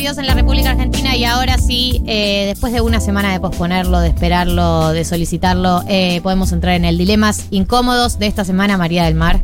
en 0.04 0.26
la 0.26 0.34
República 0.34 0.70
Argentina 0.70 1.16
y 1.16 1.24
ahora 1.24 1.58
sí, 1.58 2.04
eh, 2.06 2.44
después 2.46 2.72
de 2.72 2.80
una 2.80 3.00
semana 3.00 3.32
de 3.32 3.40
posponerlo, 3.40 3.98
de 3.98 4.08
esperarlo, 4.08 4.90
de 4.90 5.04
solicitarlo, 5.04 5.82
eh, 5.88 6.20
podemos 6.22 6.52
entrar 6.52 6.74
en 6.74 6.84
el 6.84 6.98
dilemas 6.98 7.46
incómodos 7.50 8.20
de 8.20 8.28
esta 8.28 8.44
semana, 8.44 8.78
María 8.78 9.04
del 9.04 9.16
Mar. 9.16 9.42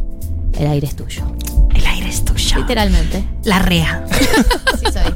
El 0.57 0.69
aire 0.69 0.87
es 0.87 0.95
tuyo. 0.95 1.25
El 1.75 1.85
aire 1.87 2.09
es 2.09 2.25
tuyo. 2.25 2.59
Literalmente. 2.59 3.25
La 3.43 3.59
rea. 3.59 4.05
Así 4.73 4.87
soy. 4.93 5.13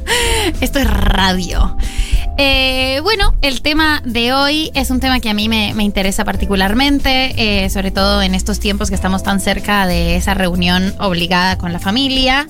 Esto 0.61 0.79
es 0.79 0.89
radio. 0.89 1.75
Eh, 2.37 2.99
bueno, 3.03 3.33
el 3.41 3.61
tema 3.61 4.01
de 4.05 4.33
hoy 4.33 4.71
es 4.73 4.89
un 4.89 4.99
tema 4.99 5.19
que 5.19 5.29
a 5.29 5.33
mí 5.33 5.47
me, 5.47 5.73
me 5.73 5.83
interesa 5.83 6.25
particularmente, 6.25 7.69
sobre 7.69 7.91
todo 7.91 8.21
en 8.21 8.35
estos 8.35 8.59
tiempos 8.59 8.89
que 8.89 8.95
estamos 8.95 9.23
tan 9.23 9.39
cerca 9.39 9.87
de 9.87 10.17
esa 10.17 10.33
reunión 10.33 10.93
obligada 10.99 11.57
con 11.57 11.71
la 11.71 11.79
familia. 11.79 12.47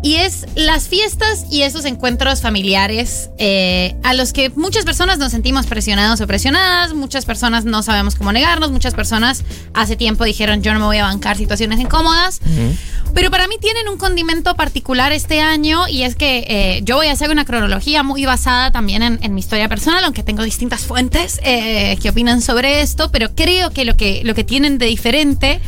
Y 0.00 0.14
es 0.14 0.46
las 0.54 0.86
fiestas 0.86 1.46
y 1.50 1.62
esos 1.62 1.84
encuentros 1.84 2.40
familiares 2.40 3.30
eh, 3.38 3.96
a 4.04 4.14
los 4.14 4.32
que 4.32 4.50
muchas 4.50 4.84
personas 4.84 5.18
nos 5.18 5.32
sentimos 5.32 5.66
presionados 5.66 6.20
o 6.20 6.26
presionadas, 6.26 6.94
muchas 6.94 7.24
personas 7.24 7.64
no 7.64 7.82
sabemos 7.82 8.14
cómo 8.14 8.30
negarnos, 8.30 8.70
muchas 8.70 8.94
personas 8.94 9.42
hace 9.74 9.96
tiempo 9.96 10.22
dijeron 10.22 10.62
yo 10.62 10.72
no 10.72 10.78
me 10.78 10.86
voy 10.86 10.98
a 10.98 11.04
bancar 11.04 11.36
situaciones 11.36 11.80
incómodas, 11.80 12.40
pero 13.12 13.32
para 13.32 13.48
mí 13.48 13.56
tienen 13.60 13.88
un 13.88 13.98
condimento 13.98 14.54
particular 14.54 15.10
este 15.10 15.40
año 15.40 15.88
y 15.88 16.02
es 16.02 16.14
que 16.14 16.44
eh, 16.48 16.80
yo 16.84 16.94
voy 16.94 17.08
a 17.08 17.12
hacer 17.12 17.30
una 17.30 17.44
cronología 17.44 18.04
muy 18.04 18.24
basada 18.24 18.70
también 18.70 19.02
en, 19.02 19.34
mi 19.34 19.40
historia 19.40 19.68
personal, 19.68 20.04
aunque 20.04 20.22
tengo 20.22 20.44
distintas 20.44 20.82
fuentes 20.82 21.40
eh, 21.42 21.98
que 22.00 22.10
opinan 22.10 22.40
sobre 22.40 22.82
esto, 22.82 23.10
pero 23.10 23.34
creo 23.34 23.70
que 23.70 23.84
lo 23.84 23.96
que, 23.96 24.22
lo 24.24 24.34
que 24.36 24.44
tienen 24.44 24.78
de 24.78 24.86
diferente 24.86 25.60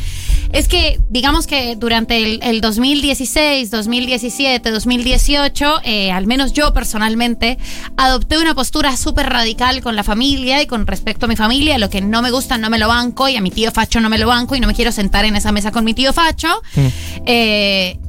es 0.53 0.67
que 0.67 0.99
digamos 1.09 1.47
que 1.47 1.75
durante 1.75 2.17
el, 2.17 2.39
el 2.43 2.61
2016, 2.61 3.71
2017, 3.71 4.21
2017, 4.21 4.71
2018, 4.71 5.81
eh, 5.83 6.11
al 6.11 6.27
menos 6.27 6.53
yo 6.53 6.73
personalmente, 6.73 7.57
adopté 7.97 8.37
una 8.37 8.55
postura 8.55 8.95
súper 8.97 9.29
radical 9.29 9.81
con 9.81 9.95
la 9.95 10.03
familia 10.03 10.61
y 10.61 10.67
con 10.67 10.87
respecto 10.87 11.25
a 11.25 11.29
mi 11.29 11.35
familia. 11.35 11.77
Lo 11.77 11.89
que 11.89 12.01
no 12.01 12.21
me 12.21 12.31
gusta 12.31 12.57
no 12.57 12.69
me 12.69 12.79
lo 12.79 12.87
banco 12.87 13.27
y 13.29 13.35
a 13.35 13.41
mi 13.41 13.51
tío 13.51 13.71
Facho 13.71 13.99
no 13.99 14.09
me 14.09 14.17
lo 14.17 14.27
banco 14.27 14.55
y 14.55 14.59
no 14.59 14.67
me 14.67 14.73
quiero 14.73 14.91
sentar 14.91 15.25
en 15.25 15.35
esa 15.35 15.51
mesa 15.51 15.71
con 15.71 15.83
mi 15.83 15.93
tío 15.93 16.13
Facho. 16.13 16.61
Mm. 16.75 16.87
Eh, 17.25 17.99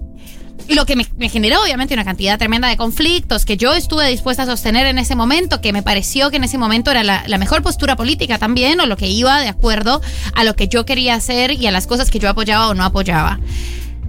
lo 0.69 0.87
que 0.87 0.97
me, 0.97 1.29
generó 1.29 1.63
obviamente 1.63 1.95
una 1.95 2.05
cantidad 2.05 2.39
tremenda 2.39 2.69
de 2.69 2.77
conflictos 2.77 3.45
que 3.45 3.57
yo 3.57 3.75
estuve 3.75 4.09
dispuesta 4.09 4.45
a 4.45 4.47
sostener 4.47 4.87
en 4.87 4.99
ese 4.99 5.15
momento, 5.15 5.61
que 5.61 5.73
me 5.73 5.83
pareció 5.83 6.31
que 6.31 6.37
en 6.37 6.45
ese 6.45 6.59
momento 6.59 6.91
era 6.91 7.03
la, 7.03 7.25
la, 7.27 7.39
mejor 7.39 7.63
postura 7.63 7.97
política 7.97 8.39
también, 8.39 8.81
o 8.81 8.87
lo 8.87 8.97
que 8.97 9.09
iba 9.09 9.41
de 9.41 9.49
acuerdo 9.49 10.01
a 10.35 10.45
lo 10.45 10.55
que 10.55 10.69
yo 10.69 10.85
quería 10.85 11.15
hacer 11.15 11.53
y 11.53 11.67
a 11.67 11.71
las 11.71 11.87
cosas 11.87 12.11
que 12.11 12.19
yo 12.19 12.29
apoyaba 12.29 12.69
o 12.69 12.75
no 12.75 12.85
apoyaba. 12.85 13.39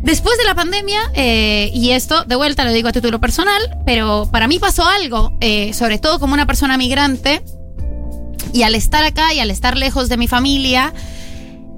Después 0.03 0.37
de 0.37 0.43
la 0.43 0.53
pandemia, 0.53 0.99
eh, 1.13 1.71
y 1.73 1.91
esto 1.91 2.25
de 2.25 2.35
vuelta 2.35 2.65
lo 2.65 2.73
digo 2.73 2.89
a 2.89 2.91
título 2.91 3.21
personal, 3.21 3.61
pero 3.85 4.27
para 4.29 4.49
mí 4.49 4.59
pasó 4.59 4.85
algo, 4.85 5.37
eh, 5.39 5.73
sobre 5.73 5.97
todo 5.97 6.19
como 6.19 6.33
una 6.33 6.45
persona 6.45 6.77
migrante, 6.77 7.41
y 8.51 8.63
al 8.63 8.75
estar 8.75 9.05
acá 9.05 9.33
y 9.33 9.39
al 9.39 9.49
estar 9.49 9.77
lejos 9.77 10.09
de 10.09 10.17
mi 10.17 10.27
familia, 10.27 10.93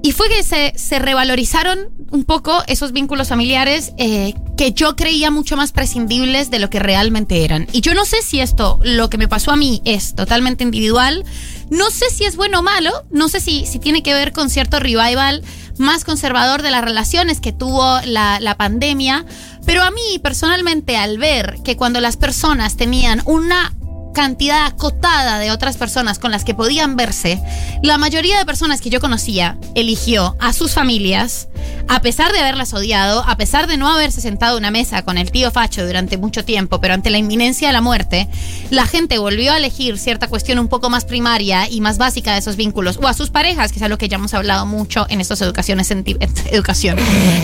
y 0.02 0.10
fue 0.10 0.28
que 0.28 0.42
se, 0.42 0.72
se 0.76 0.98
revalorizaron 0.98 1.90
un 2.10 2.24
poco 2.24 2.64
esos 2.66 2.92
vínculos 2.92 3.28
familiares 3.28 3.92
eh, 3.96 4.34
que 4.56 4.72
yo 4.72 4.96
creía 4.96 5.30
mucho 5.30 5.56
más 5.56 5.72
prescindibles 5.72 6.50
de 6.50 6.58
lo 6.58 6.70
que 6.70 6.78
realmente 6.78 7.44
eran. 7.44 7.66
Y 7.72 7.82
yo 7.82 7.94
no 7.94 8.04
sé 8.04 8.22
si 8.22 8.40
esto, 8.40 8.80
lo 8.82 9.10
que 9.10 9.18
me 9.18 9.28
pasó 9.28 9.50
a 9.52 9.56
mí, 9.56 9.82
es 9.84 10.14
totalmente 10.14 10.64
individual. 10.64 11.24
No 11.70 11.90
sé 11.90 12.10
si 12.10 12.24
es 12.24 12.36
bueno 12.36 12.60
o 12.60 12.62
malo. 12.62 12.90
No 13.10 13.28
sé 13.28 13.40
si, 13.40 13.66
si 13.66 13.78
tiene 13.78 14.02
que 14.02 14.14
ver 14.14 14.32
con 14.32 14.50
cierto 14.50 14.80
revival 14.80 15.42
más 15.78 16.04
conservador 16.04 16.62
de 16.62 16.70
las 16.70 16.82
relaciones 16.82 17.40
que 17.40 17.52
tuvo 17.52 18.00
la, 18.04 18.40
la 18.40 18.56
pandemia. 18.56 19.26
Pero 19.66 19.82
a 19.82 19.90
mí 19.90 20.18
personalmente 20.22 20.96
al 20.96 21.18
ver 21.18 21.58
que 21.64 21.76
cuando 21.76 22.00
las 22.00 22.16
personas 22.16 22.76
tenían 22.76 23.20
una 23.26 23.74
cantidad 24.16 24.64
acotada 24.64 25.38
de 25.38 25.50
otras 25.50 25.76
personas 25.76 26.18
con 26.18 26.30
las 26.30 26.42
que 26.42 26.54
podían 26.54 26.96
verse, 26.96 27.38
la 27.82 27.98
mayoría 27.98 28.38
de 28.38 28.46
personas 28.46 28.80
que 28.80 28.88
yo 28.88 28.98
conocía 28.98 29.58
eligió 29.74 30.36
a 30.40 30.54
sus 30.54 30.72
familias, 30.72 31.48
a 31.86 32.00
pesar 32.00 32.32
de 32.32 32.38
haberlas 32.38 32.72
odiado, 32.72 33.22
a 33.28 33.36
pesar 33.36 33.66
de 33.66 33.76
no 33.76 33.92
haberse 33.92 34.22
sentado 34.22 34.54
a 34.54 34.58
una 34.58 34.70
mesa 34.70 35.02
con 35.02 35.18
el 35.18 35.30
tío 35.30 35.50
Facho 35.50 35.86
durante 35.86 36.16
mucho 36.16 36.46
tiempo, 36.46 36.80
pero 36.80 36.94
ante 36.94 37.10
la 37.10 37.18
inminencia 37.18 37.68
de 37.68 37.74
la 37.74 37.82
muerte, 37.82 38.26
la 38.70 38.86
gente 38.86 39.18
volvió 39.18 39.52
a 39.52 39.58
elegir 39.58 39.98
cierta 39.98 40.28
cuestión 40.28 40.58
un 40.60 40.68
poco 40.68 40.88
más 40.88 41.04
primaria 41.04 41.68
y 41.68 41.82
más 41.82 41.98
básica 41.98 42.32
de 42.32 42.38
esos 42.38 42.56
vínculos, 42.56 42.98
o 43.02 43.08
a 43.08 43.12
sus 43.12 43.28
parejas, 43.28 43.70
que 43.70 43.76
es 43.76 43.82
algo 43.82 43.98
que 43.98 44.08
ya 44.08 44.16
hemos 44.16 44.32
hablado 44.32 44.64
mucho 44.64 45.04
en 45.10 45.20
estas 45.20 45.42
educaciones, 45.42 45.90
educación, 46.50 46.98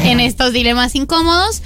en 0.05 0.21
estos 0.21 0.55
dilemas 0.55 0.95
incómodos. 0.95 1.61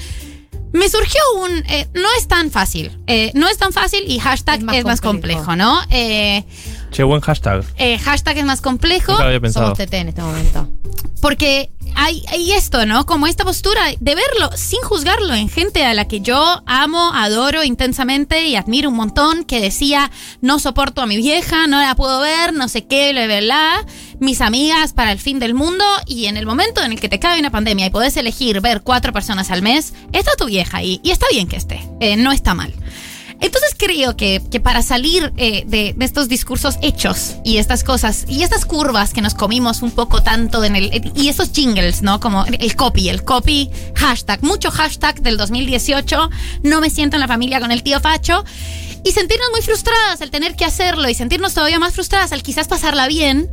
Me 0.76 0.90
surgió 0.90 1.20
un. 1.42 1.64
Eh, 1.68 1.88
no 1.94 2.08
es 2.18 2.28
tan 2.28 2.50
fácil. 2.50 2.98
Eh, 3.06 3.30
no 3.34 3.48
es 3.48 3.56
tan 3.56 3.72
fácil 3.72 4.04
y 4.06 4.18
hashtag 4.18 4.60
es 4.74 4.84
más, 4.84 5.00
complejo. 5.00 5.56
¿no? 5.56 5.80
Eh, 5.90 6.44
che, 6.90 7.02
buen 7.02 7.22
hashtag. 7.22 7.64
hashtag 8.02 8.38
es 8.38 8.44
más 8.44 8.60
complejo. 8.60 9.12
Nunca 9.12 9.24
había 9.24 9.40
pensado. 9.40 9.74
Somos 9.74 9.78
TT 9.78 9.94
en 9.94 10.08
este 10.08 10.20
momento. 10.20 10.68
Porque 11.22 11.70
hay, 11.94 12.22
hay, 12.28 12.52
esto, 12.52 12.84
¿no? 12.84 13.06
Como 13.06 13.26
esta 13.26 13.42
postura 13.44 13.80
de 13.98 14.14
verlo 14.14 14.50
sin 14.54 14.80
juzgarlo 14.82 15.34
en 15.34 15.48
gente 15.48 15.82
a 15.84 15.94
la 15.94 16.06
que 16.06 16.20
yo 16.20 16.62
amo, 16.66 17.10
adoro 17.14 17.64
intensamente 17.64 18.46
y 18.46 18.54
admiro 18.54 18.90
un 18.90 18.96
montón, 18.96 19.44
que 19.44 19.60
decía, 19.60 20.10
no 20.42 20.58
soporto 20.58 21.00
a 21.00 21.06
mi 21.06 21.16
vieja, 21.16 21.66
no 21.66 21.80
la 21.80 21.96
puedo 21.96 22.20
ver, 22.20 22.52
no 22.52 22.68
sé 22.68 22.86
qué, 22.86 23.12
bla, 23.12 23.24
bla, 23.24 23.40
bla, 23.40 23.86
mis 24.20 24.40
amigas 24.40 24.92
para 24.92 25.12
el 25.12 25.18
fin 25.18 25.38
del 25.38 25.54
mundo, 25.54 25.84
y 26.06 26.26
en 26.26 26.36
el 26.36 26.46
momento 26.46 26.82
en 26.82 26.92
el 26.92 27.00
que 27.00 27.08
te 27.08 27.18
cae 27.18 27.40
una 27.40 27.50
pandemia 27.50 27.86
y 27.86 27.90
puedes 27.90 28.16
elegir 28.16 28.60
ver 28.60 28.82
cuatro 28.82 29.12
personas 29.12 29.50
al 29.50 29.62
mes, 29.62 29.94
está 30.12 30.32
tu 30.36 30.46
vieja 30.46 30.78
ahí, 30.78 31.00
y 31.02 31.10
está 31.10 31.26
bien 31.30 31.48
que 31.48 31.56
esté, 31.56 31.80
eh, 32.00 32.16
no 32.16 32.32
está 32.32 32.54
mal. 32.54 32.72
Entonces 33.40 33.74
creo 33.76 34.16
que, 34.16 34.40
para 34.62 34.82
salir 34.82 35.32
eh, 35.36 35.64
de, 35.66 35.94
estos 36.00 36.28
discursos 36.28 36.78
hechos 36.80 37.36
y 37.44 37.58
estas 37.58 37.84
cosas 37.84 38.24
y 38.28 38.42
estas 38.42 38.64
curvas 38.64 39.12
que 39.12 39.20
nos 39.20 39.34
comimos 39.34 39.82
un 39.82 39.90
poco 39.90 40.22
tanto 40.22 40.64
en 40.64 40.74
el 40.74 41.12
y 41.14 41.28
esos 41.28 41.52
jingles, 41.52 42.02
¿no? 42.02 42.18
Como 42.18 42.46
el 42.46 42.76
copy, 42.76 43.10
el 43.10 43.24
copy 43.24 43.70
hashtag, 43.94 44.42
mucho 44.42 44.70
hashtag 44.70 45.20
del 45.20 45.36
2018, 45.36 46.30
no 46.62 46.80
me 46.80 46.88
siento 46.88 47.16
en 47.16 47.20
la 47.20 47.28
familia 47.28 47.60
con 47.60 47.72
el 47.72 47.82
tío 47.82 48.00
Facho 48.00 48.44
y 49.06 49.12
sentirnos 49.12 49.48
muy 49.52 49.62
frustradas 49.62 50.20
al 50.20 50.32
tener 50.32 50.56
que 50.56 50.64
hacerlo 50.64 51.08
y 51.08 51.14
sentirnos 51.14 51.54
todavía 51.54 51.78
más 51.78 51.94
frustradas 51.94 52.32
al 52.32 52.42
quizás 52.42 52.66
pasarla 52.66 53.06
bien, 53.06 53.48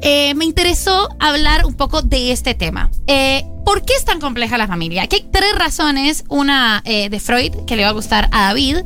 eh, 0.00 0.32
me 0.34 0.44
interesó 0.44 1.08
hablar 1.18 1.66
un 1.66 1.74
poco 1.74 2.02
de 2.02 2.30
este 2.30 2.54
tema. 2.54 2.88
Eh, 3.08 3.44
¿Por 3.64 3.84
qué 3.84 3.94
es 3.94 4.04
tan 4.04 4.20
compleja 4.20 4.56
la 4.58 4.68
familia? 4.68 5.02
Aquí 5.02 5.16
hay 5.16 5.26
tres 5.32 5.56
razones. 5.56 6.24
Una 6.28 6.82
eh, 6.84 7.08
de 7.10 7.18
Freud, 7.18 7.52
que 7.66 7.74
le 7.74 7.82
va 7.82 7.88
a 7.88 7.92
gustar 7.92 8.28
a 8.30 8.42
David, 8.46 8.78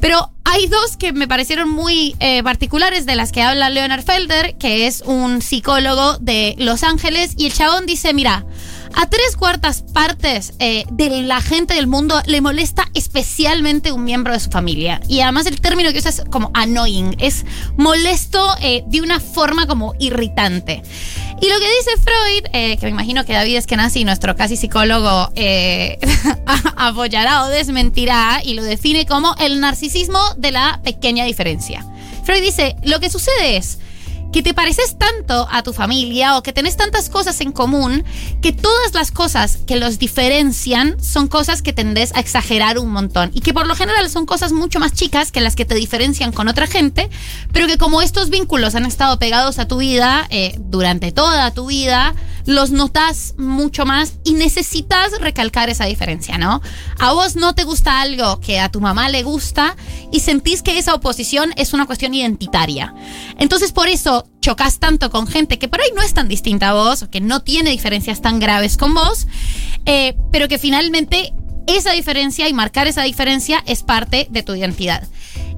pero 0.00 0.30
hay 0.44 0.66
dos 0.66 0.98
que 0.98 1.14
me 1.14 1.26
parecieron 1.26 1.70
muy 1.70 2.14
particulares 2.44 3.06
de 3.06 3.16
las 3.16 3.32
que 3.32 3.42
habla 3.42 3.70
Leonard 3.70 4.04
Felder, 4.04 4.56
que 4.58 4.86
es 4.86 5.02
un 5.06 5.40
psicólogo 5.42 6.18
de 6.18 6.54
Los 6.58 6.82
Ángeles, 6.82 7.32
y 7.36 7.46
el 7.46 7.52
chabón 7.52 7.86
dice, 7.86 8.14
mira, 8.14 8.44
a 8.96 9.06
tres 9.08 9.36
cuartas 9.36 9.82
partes 9.82 10.54
eh, 10.58 10.84
de 10.90 11.22
la 11.22 11.42
gente 11.42 11.74
del 11.74 11.86
mundo 11.86 12.20
le 12.26 12.40
molesta 12.40 12.88
especialmente 12.94 13.92
un 13.92 14.04
miembro 14.04 14.32
de 14.32 14.40
su 14.40 14.50
familia. 14.50 15.00
Y 15.06 15.20
además 15.20 15.46
el 15.46 15.60
término 15.60 15.92
que 15.92 15.98
usa 15.98 16.10
es 16.10 16.22
como 16.30 16.50
annoying, 16.54 17.14
es 17.18 17.44
molesto 17.76 18.42
eh, 18.62 18.84
de 18.86 19.02
una 19.02 19.20
forma 19.20 19.66
como 19.66 19.94
irritante. 19.98 20.82
Y 21.42 21.48
lo 21.50 21.58
que 21.58 21.68
dice 21.76 21.90
Freud, 22.02 22.46
eh, 22.54 22.78
que 22.78 22.86
me 22.86 22.90
imagino 22.90 23.26
que 23.26 23.34
David 23.34 23.56
Eskenazi, 23.56 24.04
nuestro 24.04 24.34
casi 24.34 24.56
psicólogo, 24.56 25.30
apoyará 26.76 27.44
o 27.44 27.48
desmentirá, 27.48 28.40
y 28.42 28.54
lo 28.54 28.64
define 28.64 29.04
como 29.04 29.34
el 29.38 29.60
narcisismo 29.60 30.20
de 30.38 30.52
la 30.52 30.80
pequeña 30.82 31.26
diferencia. 31.26 31.84
Freud 32.24 32.40
dice, 32.40 32.76
lo 32.82 32.98
que 32.98 33.10
sucede 33.10 33.58
es 33.58 33.78
que 34.32 34.42
te 34.42 34.54
pareces 34.54 34.98
tanto 34.98 35.48
a 35.50 35.62
tu 35.62 35.72
familia 35.72 36.36
o 36.36 36.42
que 36.42 36.52
tenés 36.52 36.76
tantas 36.76 37.08
cosas 37.08 37.40
en 37.40 37.52
común 37.52 38.04
que 38.42 38.52
todas 38.52 38.94
las 38.94 39.10
cosas 39.10 39.58
que 39.66 39.76
los 39.76 39.98
diferencian 39.98 41.02
son 41.02 41.28
cosas 41.28 41.62
que 41.62 41.72
tendés 41.72 42.14
a 42.14 42.20
exagerar 42.20 42.78
un 42.78 42.90
montón 42.90 43.30
y 43.32 43.40
que 43.40 43.54
por 43.54 43.66
lo 43.66 43.74
general 43.74 44.08
son 44.10 44.26
cosas 44.26 44.52
mucho 44.52 44.78
más 44.78 44.92
chicas 44.92 45.32
que 45.32 45.40
las 45.40 45.56
que 45.56 45.64
te 45.64 45.74
diferencian 45.74 46.32
con 46.32 46.48
otra 46.48 46.66
gente, 46.66 47.08
pero 47.52 47.66
que 47.66 47.78
como 47.78 48.02
estos 48.02 48.30
vínculos 48.30 48.74
han 48.74 48.86
estado 48.86 49.18
pegados 49.18 49.58
a 49.58 49.68
tu 49.68 49.78
vida 49.78 50.26
eh, 50.30 50.54
durante 50.58 51.12
toda 51.12 51.50
tu 51.52 51.66
vida, 51.66 52.14
los 52.46 52.70
notas 52.70 53.34
mucho 53.36 53.84
más 53.84 54.14
y 54.24 54.32
necesitas 54.32 55.20
recalcar 55.20 55.68
esa 55.68 55.84
diferencia, 55.84 56.38
¿no? 56.38 56.62
A 56.98 57.12
vos 57.12 57.36
no 57.36 57.54
te 57.54 57.64
gusta 57.64 58.00
algo 58.00 58.40
que 58.40 58.60
a 58.60 58.70
tu 58.70 58.80
mamá 58.80 59.08
le 59.08 59.22
gusta 59.22 59.76
y 60.12 60.20
sentís 60.20 60.62
que 60.62 60.78
esa 60.78 60.94
oposición 60.94 61.52
es 61.56 61.74
una 61.74 61.86
cuestión 61.86 62.14
identitaria. 62.14 62.94
Entonces 63.38 63.72
por 63.72 63.88
eso 63.88 64.28
chocas 64.40 64.78
tanto 64.78 65.10
con 65.10 65.26
gente 65.26 65.58
que 65.58 65.68
por 65.68 65.80
ahí 65.80 65.90
no 65.94 66.02
es 66.02 66.14
tan 66.14 66.28
distinta 66.28 66.68
a 66.68 66.74
vos, 66.74 67.02
o 67.02 67.10
que 67.10 67.20
no 67.20 67.42
tiene 67.42 67.70
diferencias 67.70 68.22
tan 68.22 68.38
graves 68.38 68.76
con 68.76 68.94
vos, 68.94 69.26
eh, 69.84 70.16
pero 70.30 70.46
que 70.46 70.58
finalmente 70.58 71.32
esa 71.66 71.92
diferencia 71.92 72.48
y 72.48 72.52
marcar 72.52 72.86
esa 72.86 73.02
diferencia 73.02 73.62
es 73.66 73.82
parte 73.82 74.28
de 74.30 74.44
tu 74.44 74.54
identidad. 74.54 75.02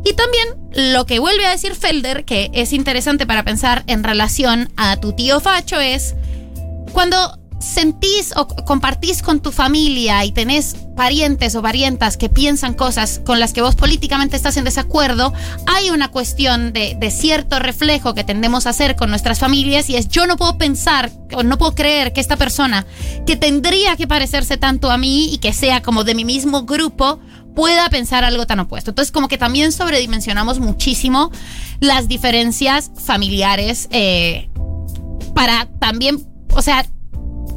Y 0.04 0.14
también 0.14 0.48
lo 0.94 1.04
que 1.04 1.18
vuelve 1.18 1.44
a 1.44 1.50
decir 1.50 1.74
Felder, 1.74 2.24
que 2.24 2.50
es 2.54 2.72
interesante 2.72 3.26
para 3.26 3.42
pensar 3.42 3.84
en 3.88 4.04
relación 4.04 4.70
a 4.76 4.96
tu 4.96 5.12
tío 5.12 5.40
Facho, 5.40 5.78
es 5.78 6.14
cuando 6.92 7.38
sentís 7.60 8.32
o 8.36 8.46
compartís 8.46 9.22
con 9.22 9.40
tu 9.40 9.50
familia 9.50 10.24
y 10.24 10.32
tenés 10.32 10.76
parientes 10.96 11.54
o 11.56 11.62
parientas 11.62 12.16
que 12.16 12.28
piensan 12.28 12.74
cosas 12.74 13.20
con 13.24 13.40
las 13.40 13.52
que 13.52 13.62
vos 13.62 13.74
políticamente 13.74 14.36
estás 14.36 14.56
en 14.56 14.64
desacuerdo, 14.64 15.32
hay 15.66 15.90
una 15.90 16.08
cuestión 16.08 16.72
de, 16.72 16.96
cierto 17.10 17.58
reflejo 17.58 18.14
que 18.14 18.22
tendemos 18.22 18.66
a 18.66 18.70
hacer 18.70 18.94
con 18.94 19.10
nuestras 19.10 19.38
familias 19.38 19.90
y 19.90 19.96
es 19.96 20.08
yo 20.08 20.26
no 20.26 20.36
puedo 20.36 20.56
pensar 20.56 21.10
o 21.34 21.42
no 21.42 21.58
puedo 21.58 21.74
creer 21.74 22.12
que 22.12 22.20
esta 22.20 22.36
persona 22.36 22.86
que 23.26 23.36
tendría 23.36 23.96
que 23.96 24.06
parecerse 24.06 24.56
tanto 24.56 24.90
a 24.90 24.98
mí 24.98 25.32
y 25.32 25.38
que 25.38 25.52
sea 25.52 25.82
como 25.82 26.04
de 26.04 26.14
mi 26.14 26.24
mismo 26.24 26.64
grupo 26.64 27.18
pueda 27.56 27.88
pensar 27.90 28.24
algo 28.24 28.46
tan 28.46 28.60
opuesto. 28.60 28.92
Entonces 28.92 29.10
como 29.10 29.26
que 29.26 29.36
también 29.36 29.72
sobredimensionamos 29.72 30.60
muchísimo 30.60 31.32
las 31.80 32.06
diferencias 32.06 32.92
familiares 33.04 33.88
eh, 33.90 34.48
para 35.34 35.66
también, 35.80 36.24
o 36.58 36.62
sea, 36.62 36.84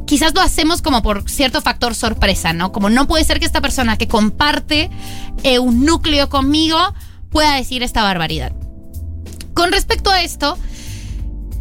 quizás 0.06 0.32
lo 0.32 0.40
hacemos 0.40 0.80
como 0.80 1.02
por 1.02 1.28
cierto 1.28 1.60
factor 1.60 1.96
sorpresa, 1.96 2.52
¿no? 2.52 2.70
Como 2.70 2.88
no 2.88 3.08
puede 3.08 3.24
ser 3.24 3.40
que 3.40 3.46
esta 3.46 3.60
persona 3.60 3.98
que 3.98 4.06
comparte 4.06 4.90
eh, 5.42 5.58
un 5.58 5.84
núcleo 5.84 6.28
conmigo 6.28 6.78
pueda 7.28 7.56
decir 7.56 7.82
esta 7.82 8.04
barbaridad. 8.04 8.52
Con 9.54 9.72
respecto 9.72 10.10
a 10.10 10.22
esto, 10.22 10.56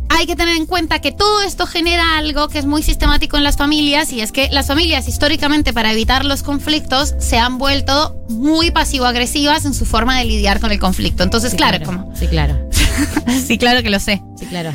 hay 0.10 0.28
que 0.28 0.36
tener 0.36 0.56
en 0.56 0.68
cuenta 0.68 1.00
que 1.00 1.12
todo 1.12 1.42
esto 1.42 1.66
genera 1.66 2.20
algo 2.20 2.48
que 2.48 2.60
es 2.60 2.66
muy 2.68 2.84
sistemático 2.84 3.38
en 3.38 3.44
las 3.44 3.58
familias 3.58 4.14
y 4.14 4.22
es 4.22 4.32
que 4.32 4.50
las 4.52 4.68
familias 4.68 5.08
históricamente 5.08 5.74
para 5.74 5.92
evitar 5.92 6.26
los 6.26 6.44
conflictos 6.44 7.16
se 7.18 7.40
han 7.40 7.58
vuelto 7.58 8.24
muy 8.30 8.70
pasivo-agresivas 8.70 9.66
en 9.66 9.74
su 9.74 9.86
forma 9.86 10.20
de 10.20 10.26
lidiar 10.26 10.60
con 10.60 10.72
el 10.72 10.80
conflicto. 10.80 11.24
Entonces, 11.24 11.52
Sí, 11.52 11.58
claro, 11.58 11.84
como... 11.84 12.16
Sí, 12.16 12.28
claro. 12.28 12.70
sí, 13.48 13.58
claro 13.58 13.82
que 13.82 13.90
lo 13.90 14.00
sé 14.00 14.22
Sí, 14.38 14.46
claro. 14.46 14.72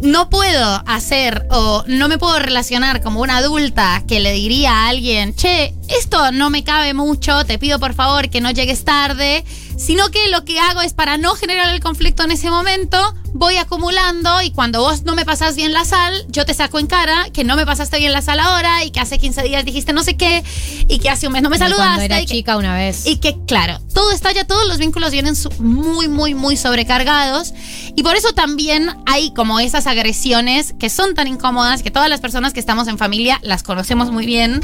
No 0.00 0.30
puedo 0.30 0.82
hacer 0.86 1.46
o 1.50 1.84
no 1.86 2.08
me 2.08 2.18
puedo 2.18 2.38
relacionar 2.38 3.02
como 3.02 3.20
una 3.20 3.38
adulta 3.38 4.02
que 4.06 4.20
le 4.20 4.32
diría 4.32 4.72
a 4.72 4.88
alguien, 4.88 5.34
che, 5.34 5.74
esto 5.88 6.32
no 6.32 6.50
me 6.50 6.64
cabe 6.64 6.94
mucho, 6.94 7.44
te 7.44 7.58
pido 7.58 7.78
por 7.78 7.94
favor 7.94 8.28
que 8.30 8.40
no 8.40 8.50
llegues 8.50 8.84
tarde, 8.84 9.44
sino 9.80 10.10
que 10.10 10.28
lo 10.28 10.44
que 10.44 10.60
hago 10.60 10.80
es 10.82 10.92
para 10.92 11.16
no 11.16 11.34
generar 11.34 11.74
el 11.74 11.80
conflicto 11.80 12.22
en 12.24 12.30
ese 12.32 12.50
momento, 12.50 12.98
voy 13.32 13.56
acumulando 13.56 14.42
y 14.42 14.50
cuando 14.50 14.80
vos 14.80 15.04
no 15.04 15.14
me 15.14 15.24
pasás 15.24 15.54
bien 15.56 15.72
la 15.72 15.84
sal, 15.84 16.12
yo 16.28 16.44
te 16.44 16.52
saco 16.52 16.78
en 16.78 16.86
cara 16.86 17.26
que 17.32 17.44
no 17.44 17.56
me 17.56 17.64
pasaste 17.64 17.98
bien 17.98 18.12
la 18.12 18.22
sal 18.22 18.40
ahora 18.40 18.84
y 18.84 18.90
que 18.90 19.00
hace 19.00 19.18
15 19.18 19.42
días 19.42 19.64
dijiste 19.64 19.92
no 19.92 20.02
sé 20.02 20.16
qué 20.16 20.42
y 20.88 20.98
que 20.98 21.08
hace 21.10 21.26
un 21.28 21.32
mes 21.32 21.42
no 21.42 21.48
me 21.50 21.56
saludaste. 21.58 21.84
Cuando 21.86 22.02
era 22.04 22.20
y 22.20 22.26
que- 22.26 22.34
chica 22.34 22.56
una 22.56 22.74
vez. 22.76 23.06
y 23.06 23.16
que, 23.16 23.36
claro, 23.46 23.78
todo 23.94 24.10
está 24.12 24.32
ya, 24.32 24.44
todos 24.46 24.66
los 24.66 24.78
vínculos 24.78 25.10
vienen 25.12 25.34
muy, 25.60 26.08
muy, 26.08 26.34
muy 26.34 26.56
sobrecargados. 26.56 27.52
Y 27.96 28.02
por 28.02 28.16
eso 28.16 28.32
también 28.32 28.90
hay 29.06 29.32
como 29.34 29.60
esas 29.60 29.86
agresiones 29.86 30.74
que 30.78 30.90
son 30.90 31.14
tan 31.14 31.26
incómodas, 31.28 31.82
que 31.82 31.90
todas 31.90 32.08
las 32.08 32.20
personas 32.20 32.52
que 32.52 32.60
estamos 32.60 32.88
en 32.88 32.98
familia 32.98 33.38
las 33.42 33.62
conocemos 33.62 34.10
muy 34.10 34.26
bien. 34.26 34.60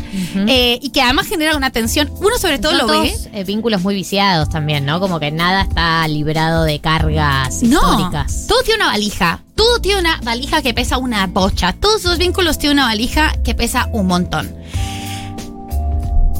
Eh, 0.48 0.78
y 0.82 0.90
que 0.90 1.00
además 1.02 1.26
generan 1.26 1.56
una 1.56 1.70
tensión. 1.70 2.10
Uno 2.16 2.36
sobre 2.38 2.58
todo 2.58 2.76
Son 2.76 2.86
lo 2.88 3.00
ve. 3.00 3.14
eh, 3.32 3.44
vínculos 3.44 3.82
muy 3.82 3.94
viciados 3.94 4.48
también, 4.48 4.84
¿no? 4.86 4.98
Como 5.06 5.20
que 5.20 5.30
nada 5.30 5.62
está 5.62 6.08
librado 6.08 6.64
de 6.64 6.80
cargas 6.80 7.62
No, 7.62 7.78
históricas. 7.78 8.46
todo 8.48 8.60
tiene 8.64 8.82
una 8.82 8.90
valija. 8.92 9.40
Todo 9.54 9.80
tiene 9.80 10.00
una 10.00 10.20
valija 10.24 10.62
que 10.62 10.74
pesa 10.74 10.98
una 10.98 11.28
bocha. 11.28 11.72
Todos 11.74 12.00
esos 12.00 12.18
vínculos 12.18 12.58
tienen 12.58 12.78
una 12.78 12.86
valija 12.86 13.32
que 13.44 13.54
pesa 13.54 13.88
un 13.92 14.08
montón. 14.08 14.52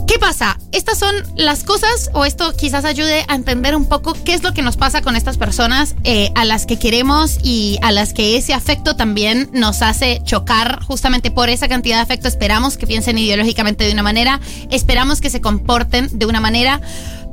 ¿Qué 0.09 0.19
pasa? 0.19 0.59
Estas 0.73 0.99
son 0.99 1.15
las 1.37 1.63
cosas, 1.63 2.11
o 2.13 2.25
esto 2.25 2.53
quizás 2.57 2.85
ayude 2.85 3.25
a 3.29 3.37
entender 3.37 3.77
un 3.77 3.87
poco 3.87 4.15
qué 4.25 4.35
es 4.35 4.43
lo 4.43 4.53
que 4.53 4.63
nos 4.63 4.77
pasa 4.77 5.01
con 5.01 5.15
estas 5.15 5.37
personas 5.37 5.95
eh, 6.03 6.33
a 6.35 6.45
las 6.45 6.67
que 6.67 6.79
queremos 6.79 7.39
y 7.45 7.79
a 7.83 7.93
las 7.93 8.13
que 8.15 8.37
ese 8.37 8.53
afecto 8.53 8.97
también 8.97 9.49
nos 9.53 9.83
hace 9.83 10.23
chocar 10.25 10.83
justamente 10.83 11.31
por 11.31 11.51
esa 11.51 11.69
cantidad 11.69 11.97
de 11.97 12.03
afecto. 12.03 12.27
Esperamos 12.27 12.77
que 12.77 12.87
piensen 12.87 13.17
ideológicamente 13.19 13.85
de 13.85 13.93
una 13.93 14.03
manera, 14.03 14.41
esperamos 14.71 15.21
que 15.21 15.31
se 15.31 15.41
comporten 15.41 16.19
de 16.19 16.27
una 16.27 16.41
manera. 16.41 16.81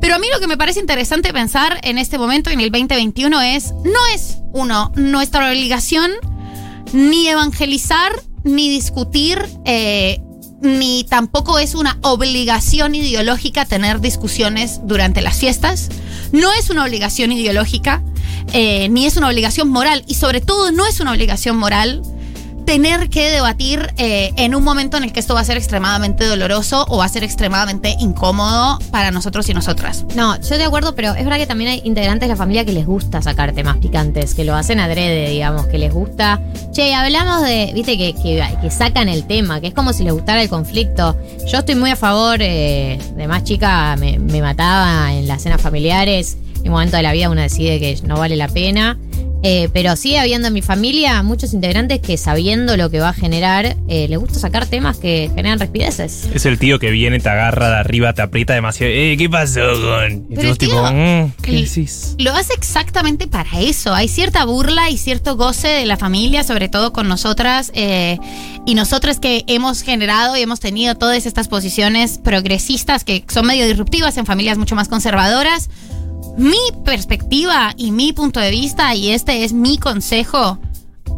Pero 0.04 0.16
a 0.16 0.20
mí 0.20 0.28
lo 0.34 0.42
que 0.42 0.48
me 0.48 0.58
parece 0.58 0.82
interesante 0.82 1.32
pensar 1.32 1.80
en 1.82 1.98
este 1.98 2.18
momento, 2.18 2.50
en 2.50 2.60
el 2.60 2.72
2021, 2.72 3.42
es, 3.42 3.72
no 3.86 4.06
es, 4.14 4.40
uno, 4.52 4.92
nuestra 4.98 5.50
obligación 5.50 6.12
ni 6.92 7.30
evangelizar, 7.30 8.12
ni 8.44 8.70
discutir, 8.70 9.40
eh, 9.64 10.22
ni 10.60 11.06
tampoco 11.06 11.58
es 11.58 11.74
una 11.74 12.00
obligación 12.02 12.96
ideológica 12.96 13.64
tener 13.64 14.02
discusiones 14.02 14.82
durante 14.84 15.22
las 15.22 15.38
fiestas. 15.38 15.88
No 16.34 16.52
es 16.52 16.70
una 16.70 16.84
obligación 16.84 17.32
ideológica, 17.32 18.04
eh, 18.52 18.90
ni 18.90 19.06
es 19.06 19.16
una 19.16 19.30
obligación 19.30 19.70
moral, 19.70 20.04
y 20.06 20.16
sobre 20.16 20.42
todo 20.42 20.74
no 20.74 20.86
es 20.86 21.00
una 21.00 21.14
obligación 21.14 21.56
moral 21.56 22.02
tener 22.66 23.10
que 23.10 23.30
debatir 23.30 23.94
eh, 23.98 24.32
en 24.38 24.56
un 24.56 24.64
momento 24.64 24.98
en 24.98 25.04
el 25.04 25.14
que 25.14 25.20
esto 25.20 25.34
va 25.34 25.42
a 25.42 25.46
ser 25.46 25.58
extremadamente 25.58 26.26
doloroso 26.26 26.86
o 26.90 26.98
va 26.98 27.06
a 27.06 27.10
ser 27.10 27.24
extremadamente 27.24 27.96
incómodo 28.00 28.80
para 28.92 29.12
nosotros 29.12 29.48
y 29.50 29.54
nosotras. 29.54 30.06
No, 30.16 30.40
yo 30.42 30.58
de 30.58 30.64
acuerdo, 30.64 30.96
pero 30.96 31.14
es 31.14 31.24
verdad 31.24 31.38
que 31.38 31.48
también 31.48 31.72
hay 31.72 31.82
integrantes 31.84 32.28
de 32.28 32.34
la 32.34 32.36
familia 32.36 32.66
que 32.66 32.72
les 32.72 32.86
gusta 32.86 33.22
sacar 33.22 33.54
temas 33.54 33.78
picantes, 33.78 34.34
que 34.34 34.44
lo 34.44 34.56
hacen 34.56 34.80
adrede, 34.80 35.30
digamos, 35.30 35.68
que 35.68 35.78
les 35.78 35.94
gusta. 35.94 36.42
Che, 36.72 36.94
hablamos 36.94 37.42
de, 37.44 37.72
viste, 37.74 37.98
que, 37.98 38.14
que, 38.14 38.72
sacan 38.72 39.10
el 39.10 39.26
tema, 39.26 39.62
que 39.62 39.68
es 39.68 39.74
como 39.74 39.94
si 39.94 40.04
les 40.04 40.14
gustara 40.14 40.42
el 40.42 40.50
conflicto. 40.50 41.18
Yo 41.52 41.60
estoy 41.60 41.76
muy 41.76 41.92
a 41.92 41.96
favor, 41.96 42.38
eh, 42.42 43.00
de 43.16 43.28
más 43.28 43.44
chica 43.44 43.96
me, 43.98 44.20
me 44.20 44.42
mataba 44.42 45.14
en 45.14 45.28
las 45.28 45.44
cenas 45.44 45.62
familiares. 45.62 46.38
En 46.58 46.70
un 46.70 46.72
momento 46.72 46.96
de 46.98 47.04
la 47.04 47.12
vida 47.12 47.30
uno 47.30 47.42
decide 47.42 47.80
que 47.80 48.00
no 48.04 48.18
vale 48.18 48.36
la 48.36 48.48
pena. 48.48 48.98
Eh, 49.46 49.70
pero 49.74 49.96
sigue 49.98 50.20
habiendo 50.20 50.48
en 50.48 50.54
mi 50.54 50.62
familia 50.62 51.22
muchos 51.22 51.54
integrantes 51.54 52.00
que 52.00 52.18
sabiendo 52.18 52.78
lo 52.78 52.90
que 52.90 53.00
va 53.02 53.10
a 53.10 53.14
generar, 53.14 53.76
eh, 53.90 54.08
les 54.08 54.18
gusta 54.18 54.40
sacar 54.40 54.66
temas 54.68 54.98
que 54.98 55.30
generan 55.36 55.60
respideces. 55.60 56.30
Es 56.34 56.46
el 56.46 56.58
tío 56.58 56.80
que 56.80 56.92
viene, 56.92 57.20
te 57.20 57.28
agarra 57.28 57.70
de 57.70 57.76
arriba, 57.76 58.14
te 58.14 58.22
aprieta 58.22 58.54
demasiado. 58.54 58.92
Eh, 58.94 59.16
¿qué 59.18 59.30
pasó 59.30 59.60
con? 59.60 60.28
Y 60.32 60.36
Pero 60.36 60.52
tú 60.52 60.56
tío, 60.56 60.70
tipo, 60.70 60.82
mm, 60.84 61.32
¿qué 61.42 61.52
el- 61.58 61.66
decís? 61.66 62.16
Lo 62.20 62.32
hace 62.34 62.54
exactamente 62.54 63.28
para 63.28 63.60
eso. 63.60 63.94
Hay 63.94 64.08
cierta 64.08 64.46
burla 64.46 64.90
y 64.90 64.98
cierto 64.98 65.36
goce 65.36 65.68
de 65.68 65.86
la 65.86 65.98
familia, 65.98 66.44
sobre 66.44 66.70
todo 66.70 66.94
con 66.94 67.10
nosotras 67.10 67.72
eh, 67.76 68.18
y 68.66 68.76
nosotras 68.76 69.20
que 69.20 69.44
hemos 69.48 69.82
generado 69.82 70.38
y 70.38 70.42
hemos 70.42 70.62
tenido 70.62 70.96
todas 70.96 71.26
estas 71.26 71.50
posiciones 71.50 72.18
progresistas 72.18 73.04
que 73.04 73.26
son 73.28 73.46
medio 73.46 73.68
disruptivas 73.68 74.16
en 74.18 74.26
familias 74.26 74.58
mucho 74.58 74.76
más 74.76 74.88
conservadoras. 74.88 75.70
Mi 76.38 76.58
perspectiva 76.84 77.74
y 77.78 77.92
mi 77.92 78.12
punto 78.14 78.40
de 78.40 78.50
vista, 78.52 78.96
y 78.96 79.12
este 79.12 79.44
es 79.44 79.54
mi 79.54 79.78
consejo, 79.78 80.60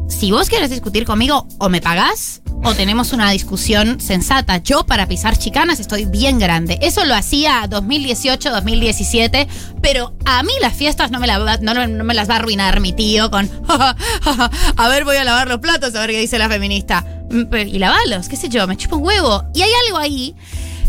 si 0.10 0.32
vos 0.32 0.50
quieres 0.50 0.70
discutir 0.70 1.06
conmigo, 1.06 1.48
o 1.58 1.70
me 1.70 1.82
pagás 1.82 2.42
o 2.64 2.74
tenemos 2.74 3.14
una 3.14 3.30
discusión 3.32 4.00
sensata. 4.00 4.58
Yo 4.58 4.86
para 4.86 5.08
pisar 5.08 5.38
chicanas 5.38 5.80
estoy 5.80 6.06
bien 6.06 6.40
grande. 6.40 6.80
Eso 6.82 7.06
lo 7.06 7.14
hacía 7.14 7.68
2018, 7.70 8.50
2017, 8.50 9.48
pero 9.82 10.16
a 10.26 10.42
mí 10.42 10.52
las 10.62 10.74
fiestas 10.74 11.12
no 11.12 11.20
me, 11.20 11.28
la 11.28 11.58
no, 11.62 11.88
no- 11.88 12.04
me 12.04 12.14
las 12.14 12.28
va 12.30 12.34
a 12.36 12.38
arruinar 12.38 12.80
mi 12.80 12.92
tío 12.92 13.30
con, 13.30 13.50
a 13.70 14.88
ver, 14.90 15.06
voy 15.06 15.18
a 15.18 15.24
lavar 15.24 15.48
los 15.48 15.60
platos, 15.60 15.94
a 15.96 16.02
ver 16.02 16.10
qué 16.12 16.20
dice 16.20 16.40
la 16.40 16.50
feminista. 16.50 17.06
Mm, 17.30 17.54
Y 17.68 17.78
lavalos, 17.80 18.28
qué 18.30 18.36
sé 18.36 18.50
yo, 18.50 18.66
me 18.68 18.78
chupo 18.78 18.98
un 18.98 19.04
huevo. 19.06 19.44
Y 19.54 19.62
hay 19.62 19.72
algo 19.88 19.98
ahí 20.00 20.36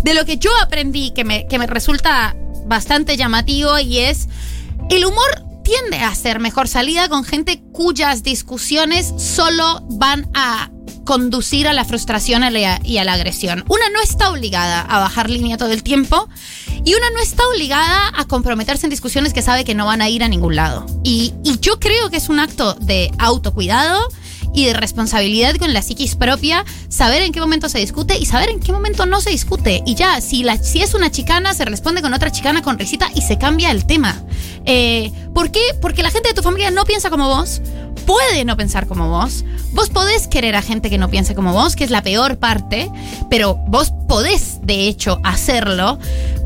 de 0.02 0.14
lo 0.14 0.24
que 0.24 0.38
yo 0.38 0.50
aprendí 0.62 1.10
que 1.10 1.24
me, 1.24 1.46
que 1.46 1.58
me 1.58 1.66
resulta 1.66 2.34
bastante 2.66 3.16
llamativo 3.16 3.78
y 3.78 3.98
es 3.98 4.28
el 4.90 5.04
humor 5.04 5.44
tiende 5.64 5.98
a 5.98 6.14
ser 6.14 6.38
mejor 6.38 6.68
salida 6.68 7.08
con 7.08 7.24
gente 7.24 7.62
cuyas 7.72 8.22
discusiones 8.22 9.12
solo 9.16 9.80
van 9.90 10.28
a 10.34 10.70
conducir 11.04 11.68
a 11.68 11.72
la 11.72 11.84
frustración 11.84 12.42
y 12.84 12.98
a 12.98 13.04
la- 13.04 13.12
agresión. 13.12 13.64
Una 13.68 13.88
no 13.90 14.00
está 14.02 14.30
obligada 14.30 14.80
a 14.80 14.98
bajar 14.98 15.30
línea 15.30 15.56
todo 15.56 15.70
el 15.72 15.82
tiempo 15.82 16.28
y 16.84 16.94
una 16.94 17.10
no 17.10 17.20
está 17.20 17.42
obligada 17.48 18.12
a 18.16 18.24
comprometerse 18.26 18.86
en 18.86 18.90
discusiones 18.90 19.32
que 19.32 19.42
sabe 19.42 19.64
que 19.64 19.74
no 19.74 19.86
van 19.86 20.02
a 20.02 20.08
ir 20.08 20.22
a 20.24 20.28
ningún 20.28 20.56
lado. 20.56 20.84
Y, 21.04 21.32
y 21.44 21.58
yo 21.60 21.78
creo 21.78 22.10
que 22.10 22.16
es 22.16 22.28
un 22.28 22.40
acto 22.40 22.74
de 22.74 23.10
autocuidado 23.18 24.08
y 24.56 24.64
de 24.64 24.72
responsabilidad 24.72 25.54
con 25.56 25.72
la 25.74 25.82
psiquis 25.82 26.16
propia, 26.16 26.64
saber 26.88 27.22
en 27.22 27.30
qué 27.30 27.40
momento 27.40 27.68
se 27.68 27.78
discute 27.78 28.18
y 28.18 28.24
saber 28.24 28.48
en 28.48 28.58
qué 28.58 28.72
momento 28.72 29.04
no 29.04 29.20
se 29.20 29.30
discute. 29.30 29.82
Y 29.84 29.94
ya, 29.94 30.20
si, 30.22 30.42
la, 30.42 30.56
si 30.56 30.80
es 30.80 30.94
una 30.94 31.10
chicana, 31.10 31.52
se 31.52 31.66
responde 31.66 32.00
con 32.00 32.14
otra 32.14 32.32
chicana 32.32 32.62
con 32.62 32.78
risita 32.78 33.10
y 33.14 33.20
se 33.20 33.36
cambia 33.36 33.70
el 33.70 33.84
tema. 33.84 34.24
Eh, 34.64 35.12
¿Por 35.36 35.50
qué? 35.50 35.60
Porque 35.82 36.02
la 36.02 36.10
gente 36.10 36.30
de 36.30 36.34
tu 36.34 36.40
familia 36.40 36.70
no 36.70 36.86
piensa 36.86 37.10
como 37.10 37.28
vos, 37.28 37.60
puede 38.06 38.46
no 38.46 38.56
pensar 38.56 38.86
como 38.86 39.10
vos. 39.10 39.44
Vos 39.72 39.90
podés 39.90 40.28
querer 40.28 40.56
a 40.56 40.62
gente 40.62 40.88
que 40.88 40.96
no 40.96 41.10
piense 41.10 41.34
como 41.34 41.52
vos, 41.52 41.76
que 41.76 41.84
es 41.84 41.90
la 41.90 42.02
peor 42.02 42.38
parte, 42.38 42.90
pero 43.28 43.56
vos 43.68 43.92
podés, 44.08 44.60
de 44.62 44.88
hecho, 44.88 45.20
hacerlo. 45.24 45.98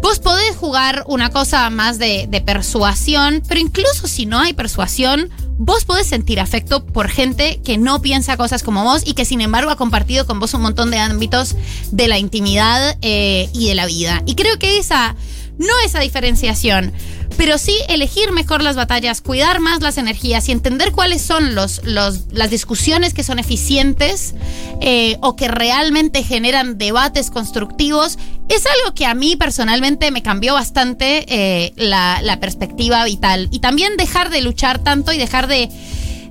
Vos 0.03 0.19
podés 0.19 0.57
jugar 0.57 1.05
una 1.07 1.31
cosa 1.31 1.71
más 1.71 2.01
de, 2.01 2.27
de 2.29 2.41
persuasión, 2.41 3.45
pero 3.47 3.61
incluso 3.61 4.09
si 4.09 4.27
no 4.27 4.41
hay 4.41 4.55
persuasión, 4.55 5.31
vos 5.57 5.85
podés 5.85 6.09
sentir 6.09 6.41
afecto 6.41 6.85
por 6.85 7.09
gente 7.09 7.61
que 7.63 7.79
no 7.79 8.03
piensa 8.03 8.37
cosas 8.37 8.65
como 8.65 8.83
vos 8.83 9.03
y 9.07 9.15
que 9.15 9.25
sin 9.25 9.41
embargo 9.41 9.71
ha 9.71 9.77
compartido 9.77 10.27
con 10.27 10.41
vos 10.41 10.53
un 10.55 10.63
montón 10.63 10.91
de 10.91 10.99
ámbitos 10.99 11.55
de 11.93 12.09
la 12.09 12.19
intimidad 12.19 12.99
eh, 13.03 13.51
y 13.53 13.69
de 13.69 13.77
la 13.77 13.87
vida. 13.87 14.25
Y 14.27 14.35
creo 14.35 14.59
que 14.59 14.79
esa 14.79 15.15
no 15.61 15.75
esa 15.85 16.01
diferenciación, 16.01 16.93
pero 17.41 17.57
sí 17.57 17.75
elegir 17.89 18.33
mejor 18.33 18.63
las 18.63 18.77
batallas, 18.77 19.23
cuidar 19.23 19.61
más 19.61 19.81
las 19.81 19.97
energías 19.97 20.47
y 20.51 20.53
entender 20.53 20.93
cuáles 20.93 21.23
son 21.23 21.55
los, 21.55 21.81
las 21.87 22.51
discusiones 22.51 23.15
que 23.15 23.23
son 23.23 23.39
eficientes 23.39 24.35
eh, 24.83 25.17
o 25.23 25.37
que 25.37 25.49
realmente 25.49 26.23
generan 26.23 26.77
debates 26.77 27.31
constructivos, 27.31 28.19
es 28.51 28.67
algo 28.67 28.95
que 28.95 29.07
a 29.07 29.15
mí 29.15 29.37
personalmente 29.37 30.11
me 30.11 30.23
cambió 30.23 30.53
bastante 30.53 31.25
eh, 31.29 31.73
la, 31.77 32.21
perspectiva 32.43 33.07
vital. 33.07 33.49
Y 33.51 33.61
también 33.61 33.97
dejar 33.97 34.29
de 34.29 34.43
luchar 34.43 34.81
tanto 34.81 35.11
y 35.11 35.17
dejar 35.17 35.47
de 35.47 35.71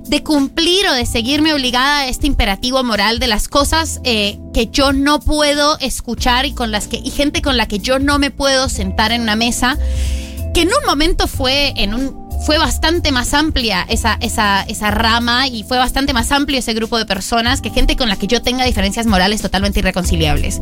de 0.06 0.24
cumplir 0.24 0.88
o 0.88 0.92
de 0.92 1.06
seguirme 1.06 1.54
obligada 1.54 2.00
a 2.00 2.08
este 2.08 2.26
imperativo 2.26 2.82
moral 2.82 3.20
de 3.20 3.28
las 3.28 3.46
cosas 3.46 4.00
eh, 4.02 4.40
que 4.52 4.66
yo 4.66 4.92
no 4.92 5.20
puedo 5.20 5.78
escuchar 5.78 6.46
y 6.46 6.52
con 6.52 6.72
las 6.72 6.88
que 6.88 6.96
y 6.96 7.10
gente 7.10 7.42
con 7.42 7.56
la 7.56 7.68
que 7.68 7.78
yo 7.78 8.00
no 8.00 8.18
me 8.18 8.32
puedo 8.32 8.68
sentar 8.68 9.12
en 9.12 9.22
una 9.22 9.36
mesa 9.36 9.78
en 10.60 10.68
un 10.68 10.84
momento 10.86 11.26
fue 11.26 11.72
en 11.76 11.94
un 11.94 12.19
fue 12.40 12.58
bastante 12.58 13.12
más 13.12 13.34
amplia 13.34 13.84
esa, 13.88 14.16
esa, 14.20 14.62
esa 14.62 14.90
rama 14.90 15.46
y 15.46 15.62
fue 15.62 15.78
bastante 15.78 16.12
más 16.12 16.32
amplio 16.32 16.58
ese 16.58 16.72
grupo 16.74 16.96
de 16.96 17.04
personas 17.04 17.60
que 17.60 17.70
gente 17.70 17.96
con 17.96 18.08
la 18.08 18.16
que 18.16 18.26
yo 18.26 18.40
tenga 18.40 18.64
diferencias 18.64 19.06
morales 19.06 19.42
totalmente 19.42 19.80
irreconciliables. 19.80 20.60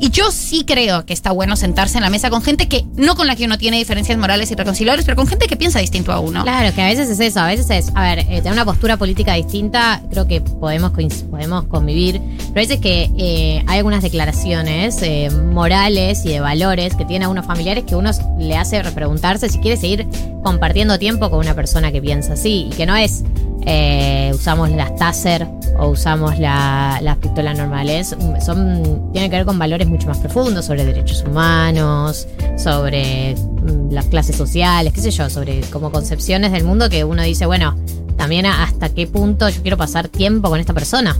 Y 0.00 0.08
yo 0.10 0.30
sí 0.30 0.64
creo 0.64 1.04
que 1.04 1.12
está 1.12 1.30
bueno 1.30 1.56
sentarse 1.56 1.98
en 1.98 2.04
la 2.04 2.10
mesa 2.10 2.30
con 2.30 2.42
gente 2.42 2.68
que, 2.68 2.86
no 2.94 3.16
con 3.16 3.26
la 3.26 3.36
que 3.36 3.44
uno 3.44 3.58
tiene 3.58 3.76
diferencias 3.76 4.16
morales 4.16 4.50
irreconciliables, 4.50 5.04
pero 5.04 5.14
con 5.16 5.26
gente 5.26 5.46
que 5.46 5.56
piensa 5.56 5.78
distinto 5.78 6.10
a 6.10 6.20
uno. 6.20 6.42
Claro, 6.42 6.74
que 6.74 6.80
a 6.80 6.86
veces 6.86 7.10
es 7.10 7.20
eso, 7.20 7.40
a 7.40 7.46
veces 7.46 7.68
es, 7.68 7.92
a 7.94 8.02
ver, 8.02 8.20
eh, 8.20 8.40
tener 8.40 8.52
una 8.52 8.64
postura 8.64 8.96
política 8.96 9.34
distinta, 9.34 10.00
creo 10.10 10.26
que 10.26 10.40
podemos, 10.40 10.92
podemos 11.30 11.64
convivir, 11.64 12.20
pero 12.38 12.50
a 12.50 12.60
veces 12.60 12.80
que 12.80 13.10
eh, 13.18 13.62
hay 13.66 13.78
algunas 13.78 14.02
declaraciones 14.02 15.02
eh, 15.02 15.28
morales 15.30 16.24
y 16.24 16.30
de 16.30 16.40
valores 16.40 16.96
que 16.96 17.04
tienen 17.04 17.26
a 17.26 17.28
unos 17.28 17.44
familiares 17.44 17.84
que 17.84 17.94
uno 17.94 18.10
le 18.38 18.56
hace 18.56 18.82
repreguntarse 18.82 19.50
si 19.50 19.58
quiere 19.58 19.76
seguir 19.76 20.06
compartiendo 20.42 20.98
tiempo 20.98 21.09
con 21.18 21.40
una 21.40 21.54
persona 21.54 21.90
que 21.90 22.00
piensa 22.00 22.34
así 22.34 22.68
y 22.70 22.70
que 22.76 22.86
no 22.86 22.94
es 22.96 23.24
eh, 23.66 24.30
usamos 24.34 24.70
las 24.70 24.94
taser 24.96 25.46
o 25.78 25.88
usamos 25.88 26.38
la- 26.38 26.98
las 27.02 27.16
pistolas 27.18 27.56
normales, 27.58 28.16
son, 28.44 29.10
tienen 29.12 29.30
que 29.30 29.36
ver 29.36 29.44
con 29.46 29.58
valores 29.58 29.86
mucho 29.88 30.06
más 30.06 30.18
profundos 30.18 30.64
sobre 30.66 30.84
derechos 30.84 31.24
humanos, 31.26 32.26
sobre 32.56 33.34
mm, 33.34 33.90
las 33.92 34.06
clases 34.06 34.36
sociales, 34.36 34.92
qué 34.94 35.00
sé 35.02 35.10
yo, 35.10 35.28
sobre 35.28 35.60
como 35.72 35.90
concepciones 35.90 36.52
del 36.52 36.64
mundo 36.64 36.88
que 36.88 37.04
uno 37.04 37.22
dice, 37.22 37.44
bueno, 37.46 37.76
también 38.16 38.46
hasta 38.46 38.88
qué 38.90 39.06
punto 39.06 39.48
yo 39.48 39.60
quiero 39.62 39.76
pasar 39.76 40.08
tiempo 40.08 40.48
con 40.48 40.58
esta 40.60 40.72
persona. 40.74 41.16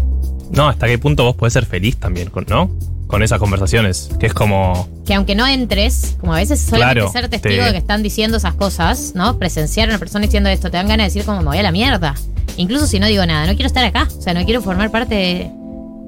No, 0.50 0.68
hasta 0.68 0.86
qué 0.86 0.98
punto 0.98 1.24
vos 1.24 1.36
podés 1.36 1.52
ser 1.52 1.66
feliz 1.66 1.96
también, 1.98 2.30
¿no? 2.48 2.70
Con 3.10 3.22
esas 3.22 3.38
conversaciones. 3.40 4.08
Que 4.20 4.26
es 4.26 4.34
como. 4.34 4.88
Que 5.04 5.14
aunque 5.14 5.34
no 5.34 5.46
entres, 5.46 6.16
como 6.20 6.32
a 6.34 6.36
veces 6.36 6.60
solamente 6.60 7.00
Claro, 7.00 7.12
ser 7.12 7.28
testigo 7.28 7.56
te- 7.56 7.62
de 7.66 7.72
que 7.72 7.78
están 7.78 8.02
diciendo 8.02 8.36
esas 8.36 8.54
cosas, 8.54 9.12
¿no? 9.14 9.36
Presenciar 9.38 9.88
a 9.88 9.92
una 9.92 9.98
persona 9.98 10.24
diciendo 10.26 10.48
esto, 10.48 10.70
te 10.70 10.76
dan 10.76 10.86
ganas 10.88 11.04
de 11.06 11.08
decir 11.12 11.24
como 11.24 11.40
me 11.40 11.46
voy 11.48 11.58
a 11.58 11.62
la 11.62 11.72
mierda. 11.72 12.14
Incluso 12.56 12.86
si 12.86 12.98
no 13.00 13.06
digo 13.06 13.24
nada, 13.26 13.46
no 13.46 13.52
quiero 13.54 13.66
estar 13.66 13.84
acá, 13.84 14.06
o 14.16 14.22
sea, 14.22 14.32
no 14.34 14.44
quiero 14.44 14.60
formar 14.62 14.90
parte 14.90 15.14
de... 15.14 15.50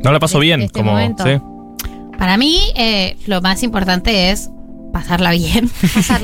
No 0.04 0.12
la 0.12 0.18
paso 0.20 0.38
de- 0.38 0.44
bien, 0.44 0.60
de 0.60 0.66
este 0.66 0.78
como. 0.80 0.98
sí. 0.98 1.40
Para 2.18 2.36
mí, 2.36 2.60
eh, 2.76 3.16
lo 3.26 3.40
más 3.40 3.62
importante 3.64 4.30
es 4.30 4.48
pasarla 4.92 5.30
bien. 5.32 5.70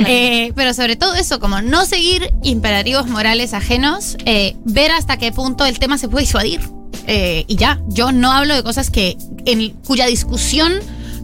Eh, 0.06 0.52
pero 0.54 0.74
sobre 0.74 0.94
todo 0.96 1.14
eso, 1.14 1.40
como 1.40 1.60
no 1.62 1.86
seguir 1.86 2.32
imperativos 2.42 3.06
morales 3.08 3.52
ajenos, 3.54 4.16
eh, 4.26 4.54
ver 4.64 4.92
hasta 4.92 5.16
qué 5.16 5.32
punto 5.32 5.64
el 5.64 5.78
tema 5.78 5.98
se 5.98 6.08
puede 6.08 6.24
disuadir. 6.24 6.60
Eh, 7.06 7.44
y 7.48 7.56
ya, 7.56 7.80
yo 7.88 8.12
no 8.12 8.30
hablo 8.32 8.54
de 8.54 8.62
cosas 8.62 8.90
que 8.90 9.16
en 9.52 9.70
cuya 9.86 10.06
discusión 10.06 10.74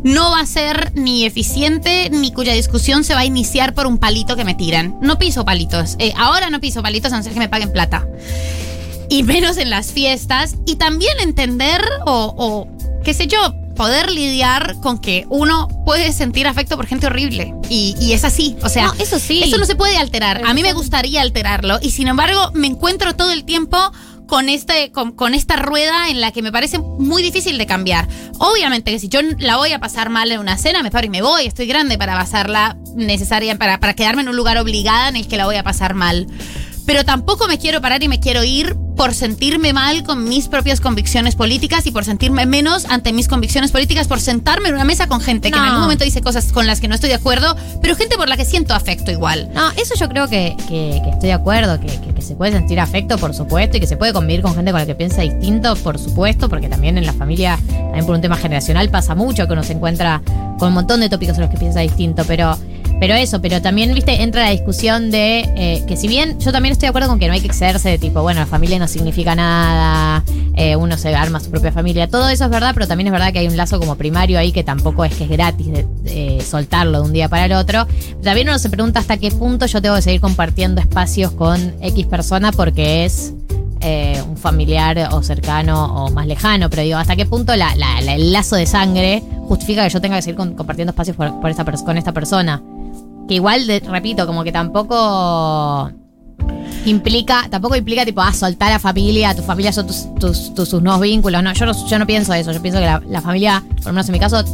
no 0.03 0.33
va 0.33 0.41
a 0.41 0.47
ser 0.47 0.93
ni 0.95 1.25
eficiente 1.25 2.11
ni 2.11 2.31
cuya 2.33 2.53
discusión 2.53 3.05
se 3.05 3.15
va 3.15 3.21
a 3.21 3.25
iniciar 3.25 3.73
por 3.75 3.87
un 3.87 3.99
palito 3.99 4.37
que 4.37 4.45
me 4.45 4.55
tiran. 4.55 4.97
No 5.01 5.19
piso 5.19 5.45
palitos. 5.45 5.97
Eh, 5.99 6.13
ahora 6.17 6.51
no 6.51 6.61
piso 6.61 6.83
palitos 6.83 7.13
a 7.13 7.17
no 7.17 7.23
ser 7.23 7.33
que 7.33 7.39
me 7.39 7.49
paguen 7.49 7.73
plata 7.73 8.07
y 9.09 9.23
menos 9.23 9.59
en 9.59 9.71
las 9.71 9.93
fiestas, 9.93 10.57
y 10.67 10.77
también 10.77 11.13
entender 11.21 11.83
o, 12.07 12.35
o, 12.37 13.03
qué 13.05 13.15
sé 13.15 13.27
yo, 13.27 13.55
poder 13.77 14.11
lidiar 14.11 14.77
con 14.83 14.99
que 14.99 15.27
uno 15.29 15.69
puede 15.85 16.13
sentir 16.13 16.47
afecto 16.47 16.77
por 16.77 16.87
gente 16.87 17.07
horrible. 17.07 17.55
Y, 17.69 17.95
y 18.01 18.13
es 18.13 18.25
así, 18.25 18.57
o 18.63 18.69
sea, 18.69 18.87
No, 18.87 18.95
eso 18.95 19.19
sí. 19.19 19.43
eso 19.43 19.59
no 19.59 19.67
se 19.67 19.75
puede 19.77 19.97
alterar. 19.99 20.43
A 20.45 20.55
mí 20.55 20.63
me 20.63 20.73
gustaría 20.73 21.21
alterarlo, 21.21 21.79
y 21.83 21.91
sin 21.91 22.09
embargo 22.09 22.51
me 22.55 22.67
encuentro 22.67 23.15
todo 23.15 23.31
el 23.31 23.45
tiempo 23.45 23.77
con, 24.27 24.49
este, 24.49 24.91
con, 24.93 25.13
con 25.13 25.35
esta 25.35 25.57
rueda 25.57 26.09
en 26.09 26.21
la 26.21 26.33
que 26.33 26.43
me 26.43 26.53
parece 26.53 26.79
muy 26.79 27.23
difícil 27.23 27.59
de 27.59 27.67
cambiar. 27.67 28.09
Obviamente 28.39 28.91
que 28.91 28.99
si 28.99 29.09
yo 29.09 29.21
la 29.39 29.57
voy 29.57 29.73
a 29.73 29.79
pasar 29.79 30.11
mal 30.11 30.31
en 30.31 30.41
una 30.41 30.57
cena, 30.59 30.83
me 30.83 30.91
paro 30.91 31.07
y 31.07 31.11
me 31.11 31.23
voy. 31.23 31.47
Estoy 31.47 31.67
grande 31.67 31.99
para 31.99 32.15
pasarla 32.15 32.77
necesaria, 32.95 33.57
para, 33.57 33.81
para 33.81 33.95
quedarme 33.95 34.23
en 34.23 34.29
un 34.29 34.37
lugar 34.37 34.59
obligada 34.59 35.09
en 35.09 35.17
el 35.17 35.29
que 35.29 35.37
la 35.37 35.47
voy 35.47 35.57
a 35.57 35.63
pasar 35.63 35.95
mal. 35.95 36.27
Pero 36.87 37.05
tampoco 37.05 37.49
me 37.49 37.59
quiero 37.59 37.81
parar 37.81 38.03
y 38.03 38.09
me 38.09 38.21
quiero 38.21 38.45
ir 38.45 38.77
por 38.97 39.13
sentirme 39.15 39.73
mal 39.73 40.05
con 40.05 40.25
mis 40.29 40.49
propias 40.49 40.81
convicciones 40.81 41.35
políticas 41.35 41.87
y 41.87 41.91
por 41.91 42.05
sentirme 42.05 42.47
menos 42.47 42.85
ante 42.87 43.13
mis 43.13 43.27
convicciones 43.29 43.73
políticas, 43.73 44.07
por 44.07 44.21
sentarme 44.21 44.69
en 44.69 44.75
una 44.77 44.85
mesa 44.85 45.09
con 45.09 45.21
gente 45.21 45.51
que 45.51 45.57
en 45.57 45.63
algún 45.65 45.81
momento 45.83 46.05
dice 46.05 46.21
cosas 46.23 46.53
con 46.53 46.67
las 46.67 46.81
que 46.81 46.87
no 46.89 46.95
estoy 46.95 47.09
de 47.09 47.17
acuerdo, 47.17 47.57
pero 47.83 47.97
gente 47.97 48.17
por 48.17 48.29
la 48.29 48.37
que 48.37 48.45
siento 48.45 48.73
afecto 48.75 49.11
igual. 49.11 49.51
No, 49.55 49.71
eso 49.73 49.95
yo 49.99 50.09
creo 50.09 50.29
que, 50.29 50.57
que- 50.69 51.01
que 51.03 51.11
estoy 51.11 51.29
de 51.29 51.33
acuerdo, 51.33 51.81
que, 51.81 51.87
que- 51.89 52.15
que 52.15 52.23
se 52.23 52.37
puede 52.37 52.53
sentir 52.53 52.79
afecto, 52.81 53.19
por 53.19 53.35
supuesto, 53.35 53.77
y 53.77 53.81
que 53.81 53.87
se 53.87 53.97
puede 53.97 54.13
convivir 54.13 54.43
con 54.43 54.55
gente 54.55 54.71
con 54.71 54.81
la 54.81 54.87
que 54.87 54.95
piensa 54.95 55.23
distinto, 55.23 55.75
por 55.77 55.99
supuesto, 55.99 56.49
porque 56.49 56.69
también 56.69 56.97
en 56.97 57.05
la 57.07 57.13
familia, 57.13 57.59
también 57.69 58.07
por 58.07 58.15
un 58.15 58.21
tema 58.21 58.37
generacional, 58.37 58.89
pasa 58.91 59.15
mucho 59.15 59.47
que 59.47 59.53
uno 59.53 59.65
se 59.65 59.73
encuentra 59.73 60.23
con 60.59 60.69
un 60.69 60.75
montón 60.75 61.01
de 61.01 61.09
tópicos 61.09 61.35
en 61.37 61.43
los 61.43 61.51
que 61.51 61.57
piensa 61.59 61.81
distinto, 61.81 62.23
pero, 62.27 62.57
pero 63.01 63.15
eso, 63.15 63.41
pero 63.43 63.61
también, 63.61 63.93
viste, 63.95 64.23
entra 64.23 64.45
la 64.45 64.51
discusión 64.51 65.11
de 65.11 65.41
eh, 65.57 65.83
que 65.87 65.97
si 65.97 66.09
bien 66.09 66.39
yo 66.39 66.53
también 66.53 66.73
estoy 66.73 66.87
de 66.87 66.91
acuerdo 66.91 67.09
con 67.09 67.19
que 67.19 67.27
no 67.27 67.35
hay 67.35 67.41
que 67.41 67.47
excederse 67.49 67.89
de 67.91 67.99
tipo, 67.99 68.23
bueno, 68.23 68.41
la 68.41 68.47
familia 68.47 68.79
no 68.79 68.89
significa 68.89 69.35
nada, 69.35 70.23
eh, 70.57 70.77
uno 70.77 70.97
se 70.97 71.15
arma 71.15 71.41
su 71.41 71.51
propia 71.51 71.73
familia, 71.73 72.09
todo 72.09 72.29
eso 72.29 72.45
es 72.45 72.51
verdad, 72.51 72.71
pero 72.75 72.87
también 72.87 73.09
es 73.09 73.13
verdad 73.13 73.33
que 73.33 73.41
hay 73.41 73.49
un 73.49 73.57
lazo 73.57 73.79
como 73.79 73.97
primario 73.97 74.39
ahí 74.39 74.53
que 74.53 74.63
tampoco 74.65 75.05
es 75.05 75.15
que 75.15 75.25
es 75.25 75.31
gratis 75.31 75.67
de, 75.73 75.87
de 76.03 76.41
soltarlo 76.43 77.01
de 77.03 77.07
un 77.07 77.13
día 77.13 77.29
para 77.29 77.45
el 77.47 77.53
otro. 77.53 77.87
También 78.23 78.49
uno 78.49 78.59
se 78.59 78.71
pregunta 78.71 79.01
hasta 79.01 79.17
qué 79.17 79.31
punto 79.31 79.67
yo 79.67 79.83
tengo 79.83 79.97
que 79.97 80.03
seguir 80.03 80.21
compartiendo 80.21 80.81
espacios 80.81 81.33
con 81.33 81.75
X 81.83 82.07
persona 82.07 82.53
porque 82.53 83.05
es 83.05 83.33
eh, 83.81 84.23
un 84.29 84.37
familiar 84.39 85.09
o 85.13 85.23
cercano 85.23 86.07
o 86.07 86.11
más 86.11 86.27
lejano, 86.27 86.71
pero 86.71 86.83
digo, 86.83 86.97
hasta 86.97 87.17
qué 87.17 87.27
punto 87.27 87.55
la- 87.55 87.75
la- 87.77 88.01
la- 88.01 88.15
el 88.15 88.33
lazo 88.33 88.57
de 88.57 88.65
sangre 88.65 89.23
justifica 89.47 89.83
que 89.85 89.91
yo 89.91 90.01
tenga 90.01 90.17
que 90.17 90.23
seguir 90.23 90.37
compartiendo 90.37 90.93
espacios 90.93 91.17
por, 91.17 91.39
con 91.41 91.99
esta 91.99 92.13
persona. 92.13 92.63
Que 93.29 93.35
igual, 93.35 93.67
repito, 93.87 94.27
como 94.27 94.45
que 94.45 94.53
tampoco 94.53 95.91
implica, 96.87 97.47
tampoco 97.51 97.77
implica 97.77 98.05
tipo, 98.05 98.21
ah, 98.21 98.33
soltar 98.33 98.73
a 98.73 98.79
familia, 98.79 99.35
tu 99.35 99.43
familia 99.43 99.73
son 99.73 99.87
tus, 99.87 100.15
tus, 100.17 100.55
tus- 100.55 100.69
sus 100.69 100.83
nuevos 100.83 101.01
vínculos. 101.01 101.43
No, 101.43 101.53
yo 101.53 101.67
no, 101.67 101.73
yo 101.89 101.99
no 101.99 102.07
pienso 102.07 102.35
eso, 102.35 102.53
yo 102.53 102.61
pienso 102.61 102.79
que 102.81 102.87
la, 102.87 103.03
la 103.09 103.21
familia, 103.23 103.63
por 103.77 103.87
lo 103.87 103.93
menos 103.95 104.09
en 104.09 104.13
mi 104.13 104.19
caso, 104.19 104.45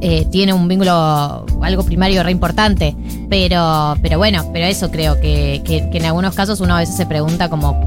eh, 0.00 0.26
tiene 0.30 0.54
un 0.54 0.66
vínculo, 0.66 1.44
algo 1.60 1.82
primario 1.84 2.22
re 2.22 2.30
importante. 2.30 2.96
Pero, 3.28 3.96
pero 4.02 4.16
bueno, 4.18 4.48
pero 4.52 4.64
eso 4.66 4.90
creo 4.90 5.20
que, 5.20 5.60
que- 5.64 5.88
que 5.90 5.98
en 5.98 6.06
algunos 6.06 6.34
casos 6.34 6.60
uno 6.60 6.74
a 6.76 6.78
veces 6.78 6.96
se 6.96 7.06
pregunta 7.06 7.48
como, 7.50 7.78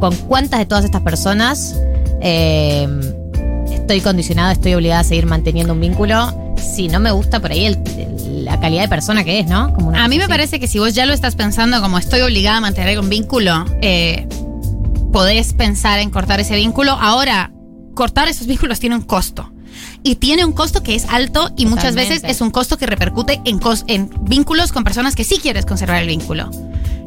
¿con 0.00 0.14
cuántas 0.28 0.58
de 0.58 0.66
todas 0.66 0.84
estas 0.84 1.02
personas 1.02 1.80
eh, 2.20 2.88
estoy 3.84 4.00
condicionado, 4.00 4.50
estoy 4.50 4.72
obligada 4.74 5.00
a 5.00 5.04
seguir 5.04 5.26
manteniendo 5.26 5.74
un 5.74 5.80
vínculo? 5.80 6.54
Si 6.56 6.88
no 6.88 7.00
me 7.00 7.10
gusta 7.12 7.40
por 7.40 7.52
ahí 7.52 7.66
el- 7.66 7.78
el- 7.98 8.44
la 8.46 8.58
calidad 8.58 8.82
de 8.82 8.88
persona 8.88 9.24
que 9.24 9.40
es, 9.40 9.46
¿no? 9.46 9.72
Como 9.74 9.88
una 9.88 10.04
A 10.04 10.08
mí 10.08 10.16
me 10.16 10.24
así. 10.24 10.30
parece 10.30 10.58
que 10.60 10.66
si 10.68 10.78
vos 10.78 10.94
ya 10.94 11.04
lo 11.06 11.12
estás 11.12 11.34
pensando 11.36 11.80
como 11.82 11.98
estoy 11.98 12.20
obligada 12.22 12.56
a 12.58 12.60
mantener 12.60 12.98
un 12.98 13.08
vínculo, 13.10 13.64
eh, 13.82 14.26
podés 15.12 15.52
pensar 15.52 15.98
en 16.00 16.10
cortar 16.10 16.40
ese 16.40 16.56
vínculo. 16.56 16.92
Ahora, 16.92 17.52
cortar 17.94 18.28
esos 18.28 18.46
vínculos 18.46 18.80
tiene 18.80 18.96
un 18.96 19.02
costo. 19.02 19.50
Y 20.02 20.16
tiene 20.16 20.44
un 20.44 20.52
costo 20.52 20.82
que 20.82 20.94
es 20.94 21.06
alto 21.08 21.50
y 21.56 21.66
muchas 21.66 21.94
veces 21.94 22.22
es 22.24 22.40
un 22.40 22.50
costo 22.50 22.76
que 22.78 22.86
repercute 22.86 23.40
en, 23.44 23.60
en 23.86 24.10
vínculos 24.22 24.72
con 24.72 24.84
personas 24.84 25.14
que 25.14 25.24
sí 25.24 25.38
quieres 25.40 25.66
conservar 25.66 26.00
el 26.02 26.08
vínculo. 26.08 26.50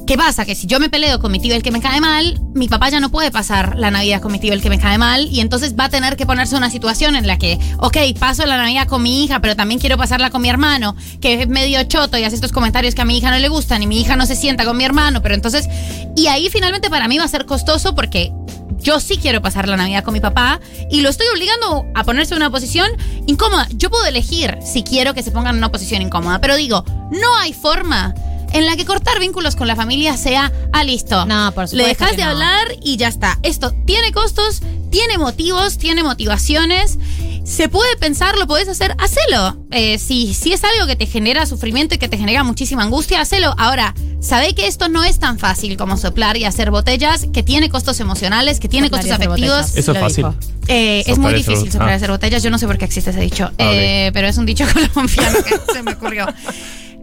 ¿Qué 0.07 0.17
pasa? 0.17 0.45
Que 0.45 0.55
si 0.55 0.67
yo 0.67 0.79
me 0.79 0.87
peleo 0.87 1.19
con 1.19 1.33
mi 1.33 1.39
tío 1.41 1.53
el 1.53 1.61
que 1.61 1.69
me 1.69 1.81
cae 1.81 1.99
mal, 1.99 2.39
mi 2.55 2.69
papá 2.69 2.87
ya 2.87 3.01
no 3.01 3.09
puede 3.09 3.29
pasar 3.29 3.77
la 3.77 3.91
Navidad 3.91 4.21
con 4.21 4.31
mi 4.31 4.39
tío 4.39 4.53
el 4.53 4.61
que 4.61 4.69
me 4.69 4.79
cae 4.79 4.97
mal 4.97 5.27
y 5.29 5.41
entonces 5.41 5.75
va 5.77 5.83
a 5.83 5.89
tener 5.89 6.15
que 6.15 6.25
ponerse 6.25 6.55
una 6.55 6.69
situación 6.69 7.17
en 7.17 7.27
la 7.27 7.37
que, 7.37 7.59
ok, 7.79 7.97
paso 8.17 8.45
la 8.45 8.55
Navidad 8.55 8.87
con 8.87 9.03
mi 9.03 9.25
hija, 9.25 9.41
pero 9.41 9.57
también 9.57 9.81
quiero 9.81 9.97
pasarla 9.97 10.29
con 10.29 10.41
mi 10.41 10.47
hermano, 10.47 10.95
que 11.19 11.41
es 11.41 11.49
medio 11.49 11.83
choto 11.83 12.17
y 12.17 12.23
hace 12.23 12.35
estos 12.35 12.53
comentarios 12.53 12.95
que 12.95 13.01
a 13.01 13.05
mi 13.05 13.17
hija 13.17 13.31
no 13.31 13.37
le 13.37 13.49
gustan 13.49 13.83
y 13.83 13.87
mi 13.87 13.99
hija 13.99 14.15
no 14.15 14.25
se 14.25 14.37
sienta 14.37 14.63
con 14.63 14.77
mi 14.77 14.85
hermano, 14.85 15.21
pero 15.21 15.35
entonces, 15.35 15.67
y 16.15 16.27
ahí 16.27 16.47
finalmente 16.49 16.89
para 16.89 17.09
mí 17.09 17.17
va 17.17 17.25
a 17.25 17.27
ser 17.27 17.45
costoso 17.45 17.93
porque 17.93 18.31
yo 18.79 19.01
sí 19.01 19.17
quiero 19.17 19.41
pasar 19.41 19.67
la 19.67 19.75
Navidad 19.75 20.05
con 20.05 20.13
mi 20.13 20.21
papá 20.21 20.61
y 20.89 21.01
lo 21.01 21.09
estoy 21.09 21.27
obligando 21.33 21.85
a 21.95 22.05
ponerse 22.05 22.33
en 22.33 22.37
una 22.37 22.49
posición 22.49 22.89
incómoda. 23.25 23.67
Yo 23.71 23.89
puedo 23.89 24.05
elegir 24.05 24.57
si 24.65 24.83
quiero 24.83 25.13
que 25.13 25.21
se 25.21 25.31
pongan 25.31 25.55
en 25.55 25.57
una 25.57 25.69
posición 25.69 26.01
incómoda, 26.01 26.39
pero 26.39 26.55
digo, 26.55 26.85
no 27.11 27.37
hay 27.41 27.51
forma 27.51 28.15
en 28.53 28.65
la 28.65 28.75
que 28.75 28.85
cortar 28.85 29.19
vínculos 29.19 29.55
con 29.55 29.67
la 29.67 29.75
familia 29.75 30.17
sea, 30.17 30.51
ah, 30.73 30.83
listo. 30.83 31.25
No, 31.25 31.51
por 31.53 31.63
Le 31.65 31.69
supuesto 31.69 31.87
dejas 31.87 32.11
que 32.11 32.17
de 32.17 32.23
no. 32.23 32.29
hablar 32.31 32.67
y 32.81 32.97
ya 32.97 33.07
está. 33.07 33.37
Esto 33.43 33.71
tiene 33.85 34.11
costos, 34.11 34.61
tiene 34.89 35.17
motivos, 35.17 35.77
tiene 35.77 36.03
motivaciones. 36.03 36.97
se 37.43 37.69
puede 37.69 37.95
pensar, 37.97 38.37
lo 38.37 38.45
podés 38.47 38.67
hacer, 38.67 38.95
hacelo. 38.99 39.65
Eh, 39.71 39.99
si, 39.99 40.33
si 40.33 40.51
es 40.53 40.63
algo 40.63 40.85
que 40.85 40.95
te 40.97 41.05
genera 41.05 41.45
sufrimiento 41.45 41.95
y 41.95 41.97
que 41.97 42.09
te 42.09 42.17
genera 42.17 42.43
muchísima 42.43 42.83
angustia, 42.83 43.21
hacelo. 43.21 43.53
Ahora, 43.57 43.93
sabé 44.19 44.53
que 44.53 44.67
esto 44.67 44.89
no 44.89 45.03
es 45.05 45.19
tan 45.19 45.39
fácil 45.39 45.77
como 45.77 45.95
soplar 45.97 46.35
y 46.37 46.43
hacer 46.43 46.71
botellas, 46.71 47.25
que 47.33 47.43
tiene 47.43 47.69
costos 47.69 47.99
emocionales, 48.01 48.59
que 48.59 48.67
tiene 48.67 48.87
Soplar 48.87 49.01
costos 49.01 49.15
afectivos. 49.15 49.49
botellas. 49.61 49.77
Eso 49.77 49.91
es 49.93 49.99
fácil. 49.99 50.25
Eh, 50.67 51.03
es 51.07 51.17
muy 51.17 51.33
difícil 51.33 51.71
soplar 51.71 51.89
y 51.89 51.93
ah. 51.93 51.95
hacer 51.95 52.11
botellas. 52.11 52.43
Yo 52.43 52.49
no 52.49 52.57
sé 52.57 52.67
por 52.67 52.77
qué 52.77 52.85
existe 52.85 53.11
ese 53.11 53.21
dicho, 53.21 53.45
Ah. 53.59 53.71
Eh, 53.71 54.11
pero 54.13 54.27
es 54.27 54.37
un 54.37 54.45
dicho 54.45 54.65
colombiano 54.93 55.37
que 55.43 55.73
se 55.73 55.83
me 55.83 55.93
ocurrió. 55.93 56.25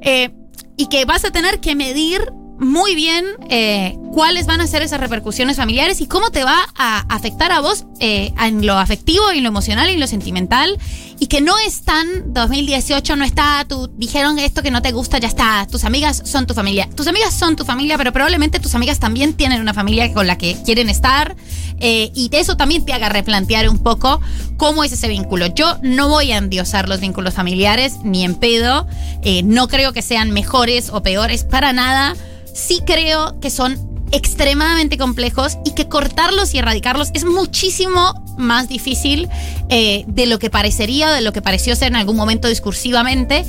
Eh, 0.02 0.30
y 0.76 0.86
que 0.86 1.04
vas 1.04 1.24
a 1.24 1.30
tener 1.30 1.60
que 1.60 1.74
medir 1.74 2.32
muy 2.58 2.94
bien 2.94 3.24
eh, 3.50 3.96
cuáles 4.12 4.46
van 4.46 4.60
a 4.60 4.66
ser 4.66 4.82
esas 4.82 5.00
repercusiones 5.00 5.56
familiares 5.56 6.00
y 6.00 6.06
cómo 6.06 6.30
te 6.30 6.44
va 6.44 6.66
a 6.76 7.00
afectar 7.08 7.50
a 7.50 7.60
vos 7.60 7.84
eh, 7.98 8.32
en 8.40 8.64
lo 8.64 8.78
afectivo, 8.78 9.32
y 9.32 9.38
en 9.38 9.44
lo 9.44 9.48
emocional 9.48 9.90
y 9.90 9.94
en 9.94 10.00
lo 10.00 10.06
sentimental. 10.06 10.78
Y 11.18 11.26
que 11.26 11.40
no 11.40 11.58
es 11.58 11.82
tan 11.82 12.32
2018, 12.32 13.16
no 13.16 13.24
está, 13.24 13.64
tú 13.68 13.90
dijeron 13.96 14.38
esto 14.38 14.62
que 14.62 14.70
no 14.70 14.82
te 14.82 14.92
gusta, 14.92 15.18
ya 15.18 15.28
está. 15.28 15.66
Tus 15.70 15.84
amigas 15.84 16.22
son 16.24 16.46
tu 16.46 16.54
familia. 16.54 16.88
Tus 16.94 17.06
amigas 17.06 17.34
son 17.34 17.56
tu 17.56 17.64
familia, 17.64 17.98
pero 17.98 18.12
probablemente 18.12 18.60
tus 18.60 18.74
amigas 18.74 19.00
también 19.00 19.34
tienen 19.34 19.60
una 19.60 19.74
familia 19.74 20.12
con 20.12 20.26
la 20.26 20.38
que 20.38 20.56
quieren 20.64 20.88
estar. 20.88 21.36
Eh, 21.80 22.10
y 22.14 22.30
eso 22.32 22.56
también 22.56 22.84
te 22.84 22.92
haga 22.92 23.08
replantear 23.08 23.68
un 23.68 23.78
poco 23.78 24.20
cómo 24.56 24.84
es 24.84 24.92
ese 24.92 25.08
vínculo. 25.08 25.46
Yo 25.46 25.78
no 25.82 26.08
voy 26.08 26.32
a 26.32 26.38
endiosar 26.38 26.88
los 26.88 27.00
vínculos 27.00 27.34
familiares, 27.34 27.98
ni 28.02 28.24
en 28.24 28.34
pedo. 28.34 28.86
Eh, 29.22 29.42
no 29.42 29.68
creo 29.68 29.92
que 29.92 30.02
sean 30.02 30.30
mejores 30.30 30.90
o 30.90 31.02
peores 31.02 31.44
para 31.44 31.72
nada. 31.72 32.16
Sí 32.52 32.82
creo 32.86 33.40
que 33.40 33.50
son 33.50 33.78
extremadamente 34.12 34.96
complejos 34.96 35.58
y 35.64 35.72
que 35.72 35.88
cortarlos 35.88 36.54
y 36.54 36.58
erradicarlos 36.58 37.10
es 37.14 37.24
muchísimo 37.24 38.14
más 38.38 38.68
difícil 38.68 39.28
eh, 39.68 40.04
de 40.06 40.26
lo 40.26 40.38
que 40.38 40.50
parecería, 40.50 41.10
de 41.10 41.20
lo 41.20 41.32
que 41.32 41.42
pareció 41.42 41.74
ser 41.74 41.88
en 41.88 41.96
algún 41.96 42.16
momento 42.16 42.48
discursivamente, 42.48 43.44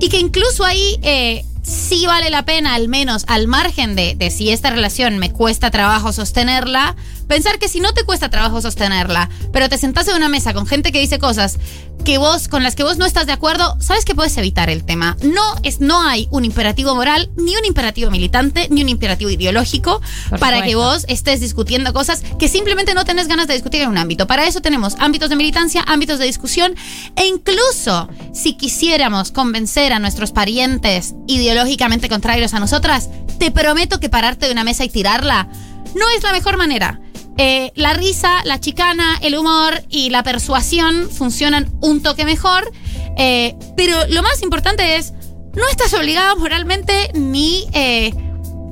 y 0.00 0.08
que 0.08 0.18
incluso 0.18 0.64
ahí 0.64 0.98
eh, 1.02 1.44
sí 1.62 2.06
vale 2.06 2.28
la 2.30 2.44
pena, 2.44 2.74
al 2.74 2.88
menos 2.88 3.24
al 3.26 3.46
margen 3.46 3.94
de, 3.94 4.14
de 4.14 4.30
si 4.30 4.50
esta 4.50 4.70
relación 4.70 5.18
me 5.18 5.30
cuesta 5.30 5.70
trabajo 5.70 6.12
sostenerla, 6.12 6.96
pensar 7.22 7.58
que 7.58 7.68
si 7.68 7.80
no 7.80 7.94
te 7.94 8.04
cuesta 8.04 8.30
trabajo 8.30 8.60
sostenerla, 8.60 9.30
pero 9.52 9.68
te 9.68 9.78
sentás 9.78 10.08
en 10.08 10.16
una 10.16 10.28
mesa 10.28 10.54
con 10.54 10.66
gente 10.66 10.92
que 10.92 11.00
dice 11.00 11.18
cosas 11.18 11.58
que 12.04 12.18
vos, 12.18 12.48
con 12.48 12.62
las 12.62 12.74
que 12.74 12.82
vos 12.82 12.98
no 12.98 13.06
estás 13.06 13.26
de 13.26 13.32
acuerdo, 13.32 13.76
sabes 13.80 14.04
que 14.04 14.14
puedes 14.14 14.36
evitar 14.36 14.70
el 14.70 14.84
tema. 14.84 15.16
No 15.22 15.42
es, 15.62 15.80
no 15.80 16.02
hay 16.02 16.28
un 16.30 16.44
imperativo 16.44 16.94
moral, 16.94 17.30
ni 17.36 17.54
un 17.56 17.64
imperativo 17.64 18.10
militante, 18.10 18.66
ni 18.70 18.82
un 18.82 18.88
imperativo 18.88 19.30
ideológico 19.30 20.00
Por 20.28 20.38
para 20.38 20.62
que 20.62 20.74
vos 20.74 21.04
estés 21.08 21.40
discutiendo 21.40 21.92
cosas 21.92 22.22
que 22.38 22.48
simplemente 22.48 22.94
no 22.94 23.04
tenés 23.04 23.28
ganas 23.28 23.46
de 23.46 23.54
discutir 23.54 23.82
en 23.82 23.88
un 23.88 23.98
ámbito. 23.98 24.26
Para 24.26 24.46
eso 24.46 24.60
tenemos 24.60 24.96
ámbitos 24.98 25.30
de 25.30 25.36
militancia, 25.36 25.84
ámbitos 25.86 26.18
de 26.18 26.26
discusión, 26.26 26.74
e 27.16 27.26
incluso 27.26 28.08
si 28.34 28.56
quisiéramos 28.56 29.30
convencer 29.30 29.92
a 29.92 29.98
nuestros 29.98 30.32
parientes 30.32 31.14
ideológicamente 31.28 32.08
contrarios 32.08 32.54
a 32.54 32.60
nosotras, 32.60 33.08
te 33.38 33.50
prometo 33.50 34.00
que 34.00 34.08
pararte 34.08 34.46
de 34.46 34.52
una 34.52 34.64
mesa 34.64 34.84
y 34.84 34.88
tirarla 34.88 35.48
no 35.94 36.08
es 36.16 36.22
la 36.22 36.32
mejor 36.32 36.56
manera. 36.56 37.01
Eh, 37.38 37.72
la 37.74 37.94
risa, 37.94 38.42
la 38.44 38.60
chicana, 38.60 39.18
el 39.22 39.36
humor 39.36 39.82
y 39.88 40.10
la 40.10 40.22
persuasión 40.22 41.08
funcionan 41.10 41.70
un 41.80 42.02
toque 42.02 42.24
mejor, 42.24 42.70
eh, 43.16 43.56
pero 43.76 43.96
lo 44.08 44.22
más 44.22 44.42
importante 44.42 44.96
es, 44.96 45.12
no 45.54 45.66
estás 45.70 45.94
obligado 45.94 46.36
moralmente 46.36 47.10
ni 47.14 47.66
eh, 47.72 48.12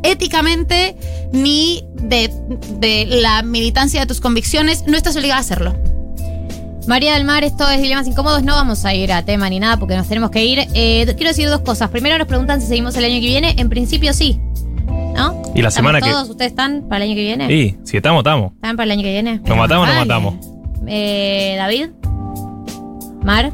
éticamente 0.02 0.96
ni 1.32 1.84
de, 1.94 2.30
de 2.78 3.06
la 3.06 3.42
militancia 3.42 4.00
de 4.00 4.06
tus 4.06 4.20
convicciones, 4.20 4.84
no 4.86 4.96
estás 4.96 5.16
obligada 5.16 5.38
a 5.38 5.40
hacerlo. 5.40 5.74
María 6.86 7.14
del 7.14 7.24
Mar, 7.24 7.44
esto 7.44 7.68
es 7.68 7.80
Dilemas 7.80 8.06
Incómodos. 8.06 8.42
No 8.42 8.54
vamos 8.54 8.84
a 8.84 8.94
ir 8.94 9.12
a 9.12 9.24
tema 9.24 9.48
ni 9.48 9.60
nada 9.60 9.76
porque 9.76 9.96
nos 9.96 10.08
tenemos 10.08 10.30
que 10.30 10.44
ir. 10.44 10.66
Quiero 10.72 11.28
decir 11.28 11.48
dos 11.48 11.60
cosas. 11.60 11.90
Primero, 11.90 12.18
nos 12.18 12.26
preguntan 12.26 12.60
si 12.60 12.66
seguimos 12.66 12.96
el 12.96 13.04
año 13.04 13.20
que 13.20 13.26
viene. 13.26 13.54
En 13.58 13.68
principio, 13.68 14.12
sí. 14.12 14.40
Y 15.54 15.62
la 15.62 15.68
¿Estamos 15.68 15.74
semana 15.74 16.00
que- 16.00 16.10
todos? 16.10 16.30
¿Ustedes 16.30 16.52
están 16.52 16.82
para 16.88 17.04
el 17.04 17.10
año 17.10 17.16
que 17.16 17.22
viene? 17.24 17.48
Sí, 17.48 17.76
si 17.84 17.96
estamos, 17.96 18.20
estamos. 18.20 18.52
¿Están 18.54 18.76
para 18.76 18.84
el 18.84 18.90
año 18.92 19.02
que 19.02 19.10
viene? 19.12 19.40
¿Nos 19.44 19.56
matamos 19.56 19.84
o 19.84 19.86
nos 19.86 19.96
Vale. 19.96 20.00
matamos? 20.08 20.34
Eh, 20.86 21.54
David. 21.58 21.88
Mar. 23.22 23.52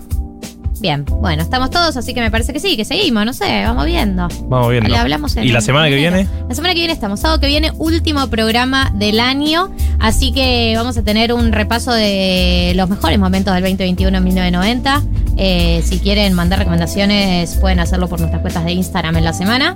Bien, 0.78 1.06
bueno, 1.06 1.42
estamos 1.42 1.70
todos, 1.70 1.96
así 1.96 2.12
que 2.12 2.20
me 2.20 2.30
parece 2.30 2.52
que 2.52 2.60
sí, 2.60 2.76
que 2.76 2.84
seguimos, 2.84 3.24
no 3.24 3.32
sé, 3.32 3.64
vamos 3.64 3.86
viendo. 3.86 4.28
Vamos 4.42 4.70
viendo. 4.70 4.90
Le 4.90 4.96
hablamos 4.98 5.34
en 5.36 5.44
¿Y 5.44 5.48
la 5.48 5.62
semana 5.62 5.88
que 5.88 5.96
viene? 5.96 6.28
La 6.50 6.54
semana 6.54 6.74
que 6.74 6.80
viene 6.80 6.92
estamos, 6.92 7.18
sábado 7.20 7.40
que 7.40 7.46
viene, 7.46 7.72
último 7.78 8.26
programa 8.28 8.92
del 8.94 9.18
año, 9.18 9.70
así 9.98 10.32
que 10.32 10.74
vamos 10.76 10.98
a 10.98 11.02
tener 11.02 11.32
un 11.32 11.50
repaso 11.52 11.92
de 11.92 12.74
los 12.76 12.90
mejores 12.90 13.18
momentos 13.18 13.54
del 13.54 13.62
2021 13.62 14.18
en 14.18 14.24
1990. 14.24 15.02
Eh, 15.38 15.82
si 15.82 15.98
quieren 15.98 16.34
mandar 16.34 16.58
recomendaciones, 16.58 17.54
pueden 17.54 17.80
hacerlo 17.80 18.06
por 18.08 18.20
nuestras 18.20 18.42
cuentas 18.42 18.64
de 18.66 18.72
Instagram 18.72 19.16
en 19.16 19.24
la 19.24 19.32
semana. 19.32 19.74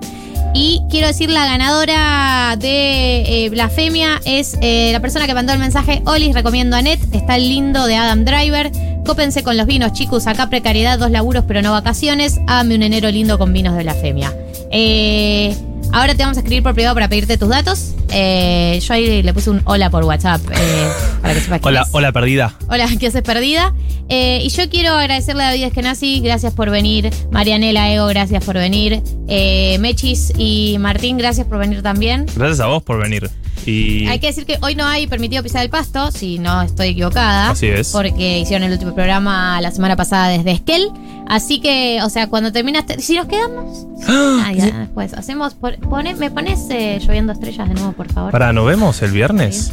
Y 0.53 0.83
quiero 0.91 1.07
decir, 1.07 1.31
la 1.31 1.47
ganadora 1.47 2.57
de 2.59 3.45
eh, 3.45 3.51
Blasfemia 3.51 4.21
es 4.25 4.59
eh, 4.61 4.91
la 4.93 5.01
persona 5.01 5.27
que 5.27 5.35
mandó 5.35 5.53
el 5.53 5.59
mensaje. 5.59 6.03
Olis, 6.07 6.35
recomiendo 6.35 6.77
a 6.77 6.83
Net. 6.83 6.99
Está 7.13 7.37
el 7.37 7.49
lindo 7.49 7.87
de 7.87 7.97
Adam 7.97 8.25
Driver. 8.25 8.71
Cópense 9.07 9.43
con 9.43 9.57
los 9.57 9.67
vinos, 9.67 9.93
chicos. 9.93 10.27
Acá 10.27 10.49
precariedad, 10.49 10.99
dos 10.99 11.11
laburos, 11.11 11.45
pero 11.47 11.63
no 11.63 11.73
vacaciones. 11.73 12.41
Hágame 12.47 12.75
un 12.75 12.83
enero 12.83 13.11
lindo 13.11 13.39
con 13.39 13.53
vinos 13.53 13.77
de 13.77 13.85
Blasfemia. 13.85 14.35
Eh, 14.73 15.57
ahora 15.93 16.15
te 16.15 16.23
vamos 16.23 16.37
a 16.37 16.41
escribir 16.41 16.63
por 16.63 16.75
privado 16.75 16.95
para 16.95 17.09
pedirte 17.09 17.37
tus 17.39 17.49
datos. 17.49 17.95
Eh, 18.13 18.81
yo 18.83 18.95
ahí 18.95 19.23
le 19.23 19.33
puse 19.33 19.51
un 19.51 19.63
hola 19.65 19.91
por 19.91 20.05
WhatsApp 20.05 20.41
eh, 20.53 20.89
para 21.23 21.35
que 21.35 21.41
sepas 21.41 21.61
quién 21.61 21.69
Hola, 21.69 21.83
es. 21.83 21.89
hola 21.93 22.13
perdida. 22.13 22.55
Hola, 22.69 22.89
¿qué 22.99 23.07
haces 23.07 23.23
perdida? 23.23 23.73
Eh, 24.09 24.41
y 24.43 24.49
yo 24.49 24.69
quiero 24.69 24.95
agradecerle 24.95 25.45
a 25.45 25.47
David 25.51 25.65
Eskenazi, 25.65 26.21
gracias 26.21 26.53
por 26.53 26.71
venir. 26.71 27.11
Marianela 27.31 27.93
Ego, 27.93 28.07
gracias 28.07 28.45
por 28.45 28.57
venir. 28.57 29.03
Eh, 29.29 29.79
Mechis 29.79 30.33
y 30.37 30.77
Martín, 30.81 31.17
gracias 31.19 31.47
por 31.47 31.59
venir 31.59 31.83
también. 31.83 32.27
Gracias 32.35 32.61
a 32.61 32.67
vos 32.67 32.83
por 32.83 33.01
venir. 33.01 33.31
Y 33.67 34.07
Hay 34.07 34.19
que 34.19 34.29
decir 34.29 34.47
que 34.47 34.59
hoy 34.63 34.75
no 34.75 34.87
hay 34.87 35.07
permitido 35.07 35.43
pisar 35.43 35.63
el 35.63 35.71
pasto, 35.71 36.11
si 36.11 36.39
no 36.39 36.63
estoy 36.63 36.89
equivocada. 36.89 37.51
Así 37.51 37.67
es. 37.67 37.91
Porque 37.91 38.39
hicieron 38.39 38.67
el 38.67 38.73
último 38.73 38.95
programa 38.95 39.61
la 39.61 39.71
semana 39.71 39.97
pasada 39.97 40.29
desde 40.29 40.53
Esquel. 40.53 40.89
Así 41.29 41.61
que, 41.61 42.01
o 42.03 42.09
sea, 42.11 42.27
cuando 42.29 42.51
terminaste. 42.53 43.01
Si 43.01 43.15
nos 43.15 43.27
quedamos. 43.27 43.87
Ah, 44.09 44.51
ya, 44.55 44.67
después. 44.67 45.15
Hacemos. 45.15 45.55
por- 45.55 45.77
pone- 45.79 46.15
¿Me 46.17 46.31
pones 46.31 46.61
eh, 46.71 46.99
lloviendo 47.01 47.33
estrellas 47.33 47.69
de 47.69 47.75
nuevo, 47.75 47.93
por 47.93 48.11
favor? 48.13 48.33
para, 48.33 48.53
¿nos 48.53 48.67
vemos 48.67 49.01
el 49.03 49.13
viernes? 49.13 49.73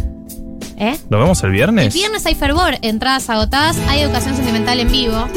¿Eh? 0.80 0.96
¿Nos 1.10 1.20
vemos 1.20 1.40
el 1.42 1.48
El 1.48 1.52
viernes? 1.54 1.94
viernes 1.96 2.26
hay 2.28 2.36
fervor, 2.36 2.76
entradas 2.84 3.28
agotadas, 3.32 3.78
hay 3.88 4.02
educación 4.02 4.36
sentimental 4.36 4.80
en 4.80 4.92
vivo. 4.92 5.28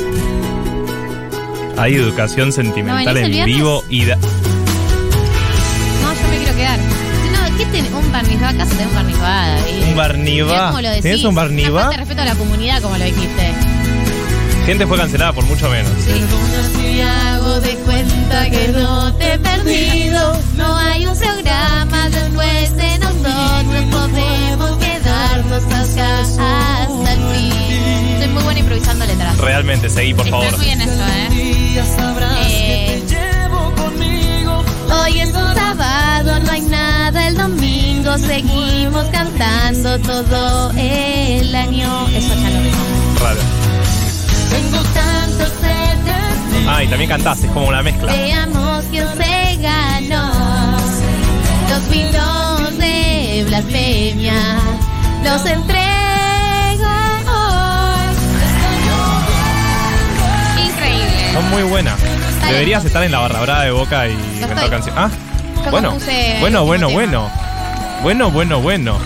Hay 1.79 1.95
educación 1.95 2.53
sentimental 2.53 3.05
¿No 3.07 3.15
venís 3.15 3.25
el 3.25 3.25
en 3.41 3.47
viernes? 3.47 3.57
vivo 3.57 3.83
y 3.89 4.05
da- 4.05 4.19
No, 7.71 7.77
¿qué 7.77 7.83
tiene? 7.83 7.97
Un 7.97 8.13
barnizba, 8.13 8.49
acá 8.49 8.67
se 8.67 8.75
te 8.75 8.83
da 8.83 8.89
un 8.89 8.95
barnizba, 8.95 9.49
David. 9.49 9.85
un 9.89 9.97
decís. 10.89 11.03
¿Tienes 11.03 11.25
un 11.25 11.35
falta 11.73 11.91
de 11.91 11.97
respeto 11.97 12.23
a 12.23 12.25
la 12.25 12.35
comunidad, 12.35 12.83
como 12.83 12.97
lo 12.97 13.05
dijiste. 13.05 13.55
Gente 14.67 14.87
fue 14.87 14.99
cancelada 14.99 15.33
por 15.33 15.45
mucho 15.47 15.69
menos. 15.71 15.91
Si 16.05 17.01
hago 17.01 17.61
de 17.61 17.75
cuenta 17.77 18.51
que 18.51 18.69
no 18.69 19.15
te 19.15 19.35
he 19.35 19.39
perdido, 19.39 20.41
no 20.57 20.77
hay 20.77 21.07
un 21.07 21.17
programa 21.17 22.09
después 22.11 22.77
de 22.77 22.99
nosotros, 22.99 23.85
podemos 23.91 24.77
quedarnos 24.77 25.65
acá 25.65 26.21
hasta 26.21 27.13
el 27.13 27.19
fin. 27.35 28.19
Soy 28.19 28.29
muy 28.29 28.43
buena 28.43 28.61
improvisando 28.61 29.07
letras. 29.07 29.39
Realmente, 29.39 29.89
seguí, 29.89 30.15
por 30.15 30.29
favor. 30.29 30.45
Estás 30.45 30.61
muy 30.61 30.71
en 30.71 30.81
eso, 30.83 31.07
¿eh? 31.07 31.29
Eh, 32.47 33.00
Hoy 34.93 35.21
es 35.21 35.29
un 35.29 35.55
sábado, 35.55 36.41
no 36.41 36.51
hay 36.51 36.63
nada 36.63 37.29
el 37.29 37.37
domingo, 37.37 38.19
seguimos 38.19 39.05
cantando 39.07 39.99
todo 40.01 40.71
el 40.77 41.55
año. 41.55 42.09
Eso 42.09 42.35
ya 42.35 42.51
lo. 42.51 43.25
Raro. 43.25 43.41
Tengo 44.51 44.83
tanto 44.95 45.45
sed 45.61 46.67
Ah, 46.69 46.85
y 46.85 46.89
también 46.89 47.11
cantaste, 47.11 47.47
es 47.47 47.53
como 47.53 47.69
una 47.69 47.83
mezcla. 47.83 48.13
Veamos 48.13 48.85
quién 48.91 49.07
se 49.17 49.57
ganó 49.63 50.33
los 51.69 51.89
vinos 51.91 52.79
de 52.79 53.45
blasfemia. 53.49 54.59
Los 55.25 55.47
entrego 55.47 56.89
hoy. 57.27 58.15
Increíble. 60.67 61.33
Son 61.35 61.51
muy 61.51 61.63
buenas. 61.63 62.01
Deberías 62.53 62.85
estar 62.85 63.03
en 63.03 63.13
la 63.13 63.19
barra 63.21 63.41
brava 63.41 63.65
de 63.65 63.71
boca 63.71 64.09
y 64.09 64.17
cantar 64.41 64.71
canciones. 64.71 64.95
Ah, 64.97 65.11
Yo 65.65 65.71
bueno. 65.71 65.97
Bueno, 66.41 66.65
bueno, 66.65 66.87
tema. 66.89 67.01
bueno. 67.01 67.31
Bueno, 68.03 68.31
bueno, 68.31 68.61
bueno. 68.61 68.99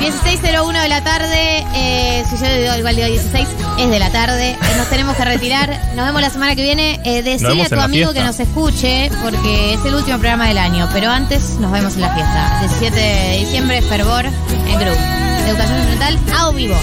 16.01 0.00 0.82
de 0.82 0.88
la 0.88 1.04
tarde, 1.04 1.64
eh, 1.76 2.24
si 2.28 2.36
yo 2.36 2.52
digo 2.52 2.76
igual 2.76 2.96
digo 2.96 3.06
16, 3.06 3.48
es 3.78 3.88
de 3.88 3.98
la 4.00 4.10
tarde, 4.10 4.50
eh, 4.50 4.58
nos 4.76 4.88
tenemos 4.88 5.16
que 5.16 5.24
retirar, 5.24 5.80
nos 5.94 6.06
vemos 6.06 6.20
la 6.20 6.28
semana 6.28 6.56
que 6.56 6.62
viene, 6.62 7.00
eh, 7.04 7.22
decile 7.22 7.62
a 7.62 7.68
tu 7.68 7.80
amigo 7.80 8.12
que 8.12 8.20
nos 8.20 8.40
escuche, 8.40 9.12
porque 9.22 9.74
es 9.74 9.84
el 9.84 9.94
último 9.94 10.18
programa 10.18 10.48
del 10.48 10.58
año, 10.58 10.88
pero 10.92 11.08
antes 11.08 11.56
nos 11.60 11.70
vemos 11.70 11.94
en 11.94 12.00
la 12.00 12.14
fiesta, 12.14 12.58
17 12.60 12.96
de 12.96 13.36
diciembre, 13.38 13.80
Fervor, 13.82 14.24
en 14.26 14.80
Group, 14.80 14.98
Educación 15.46 15.78
Sentimental, 15.78 16.18
a 16.36 16.50
vivo. 16.50 16.74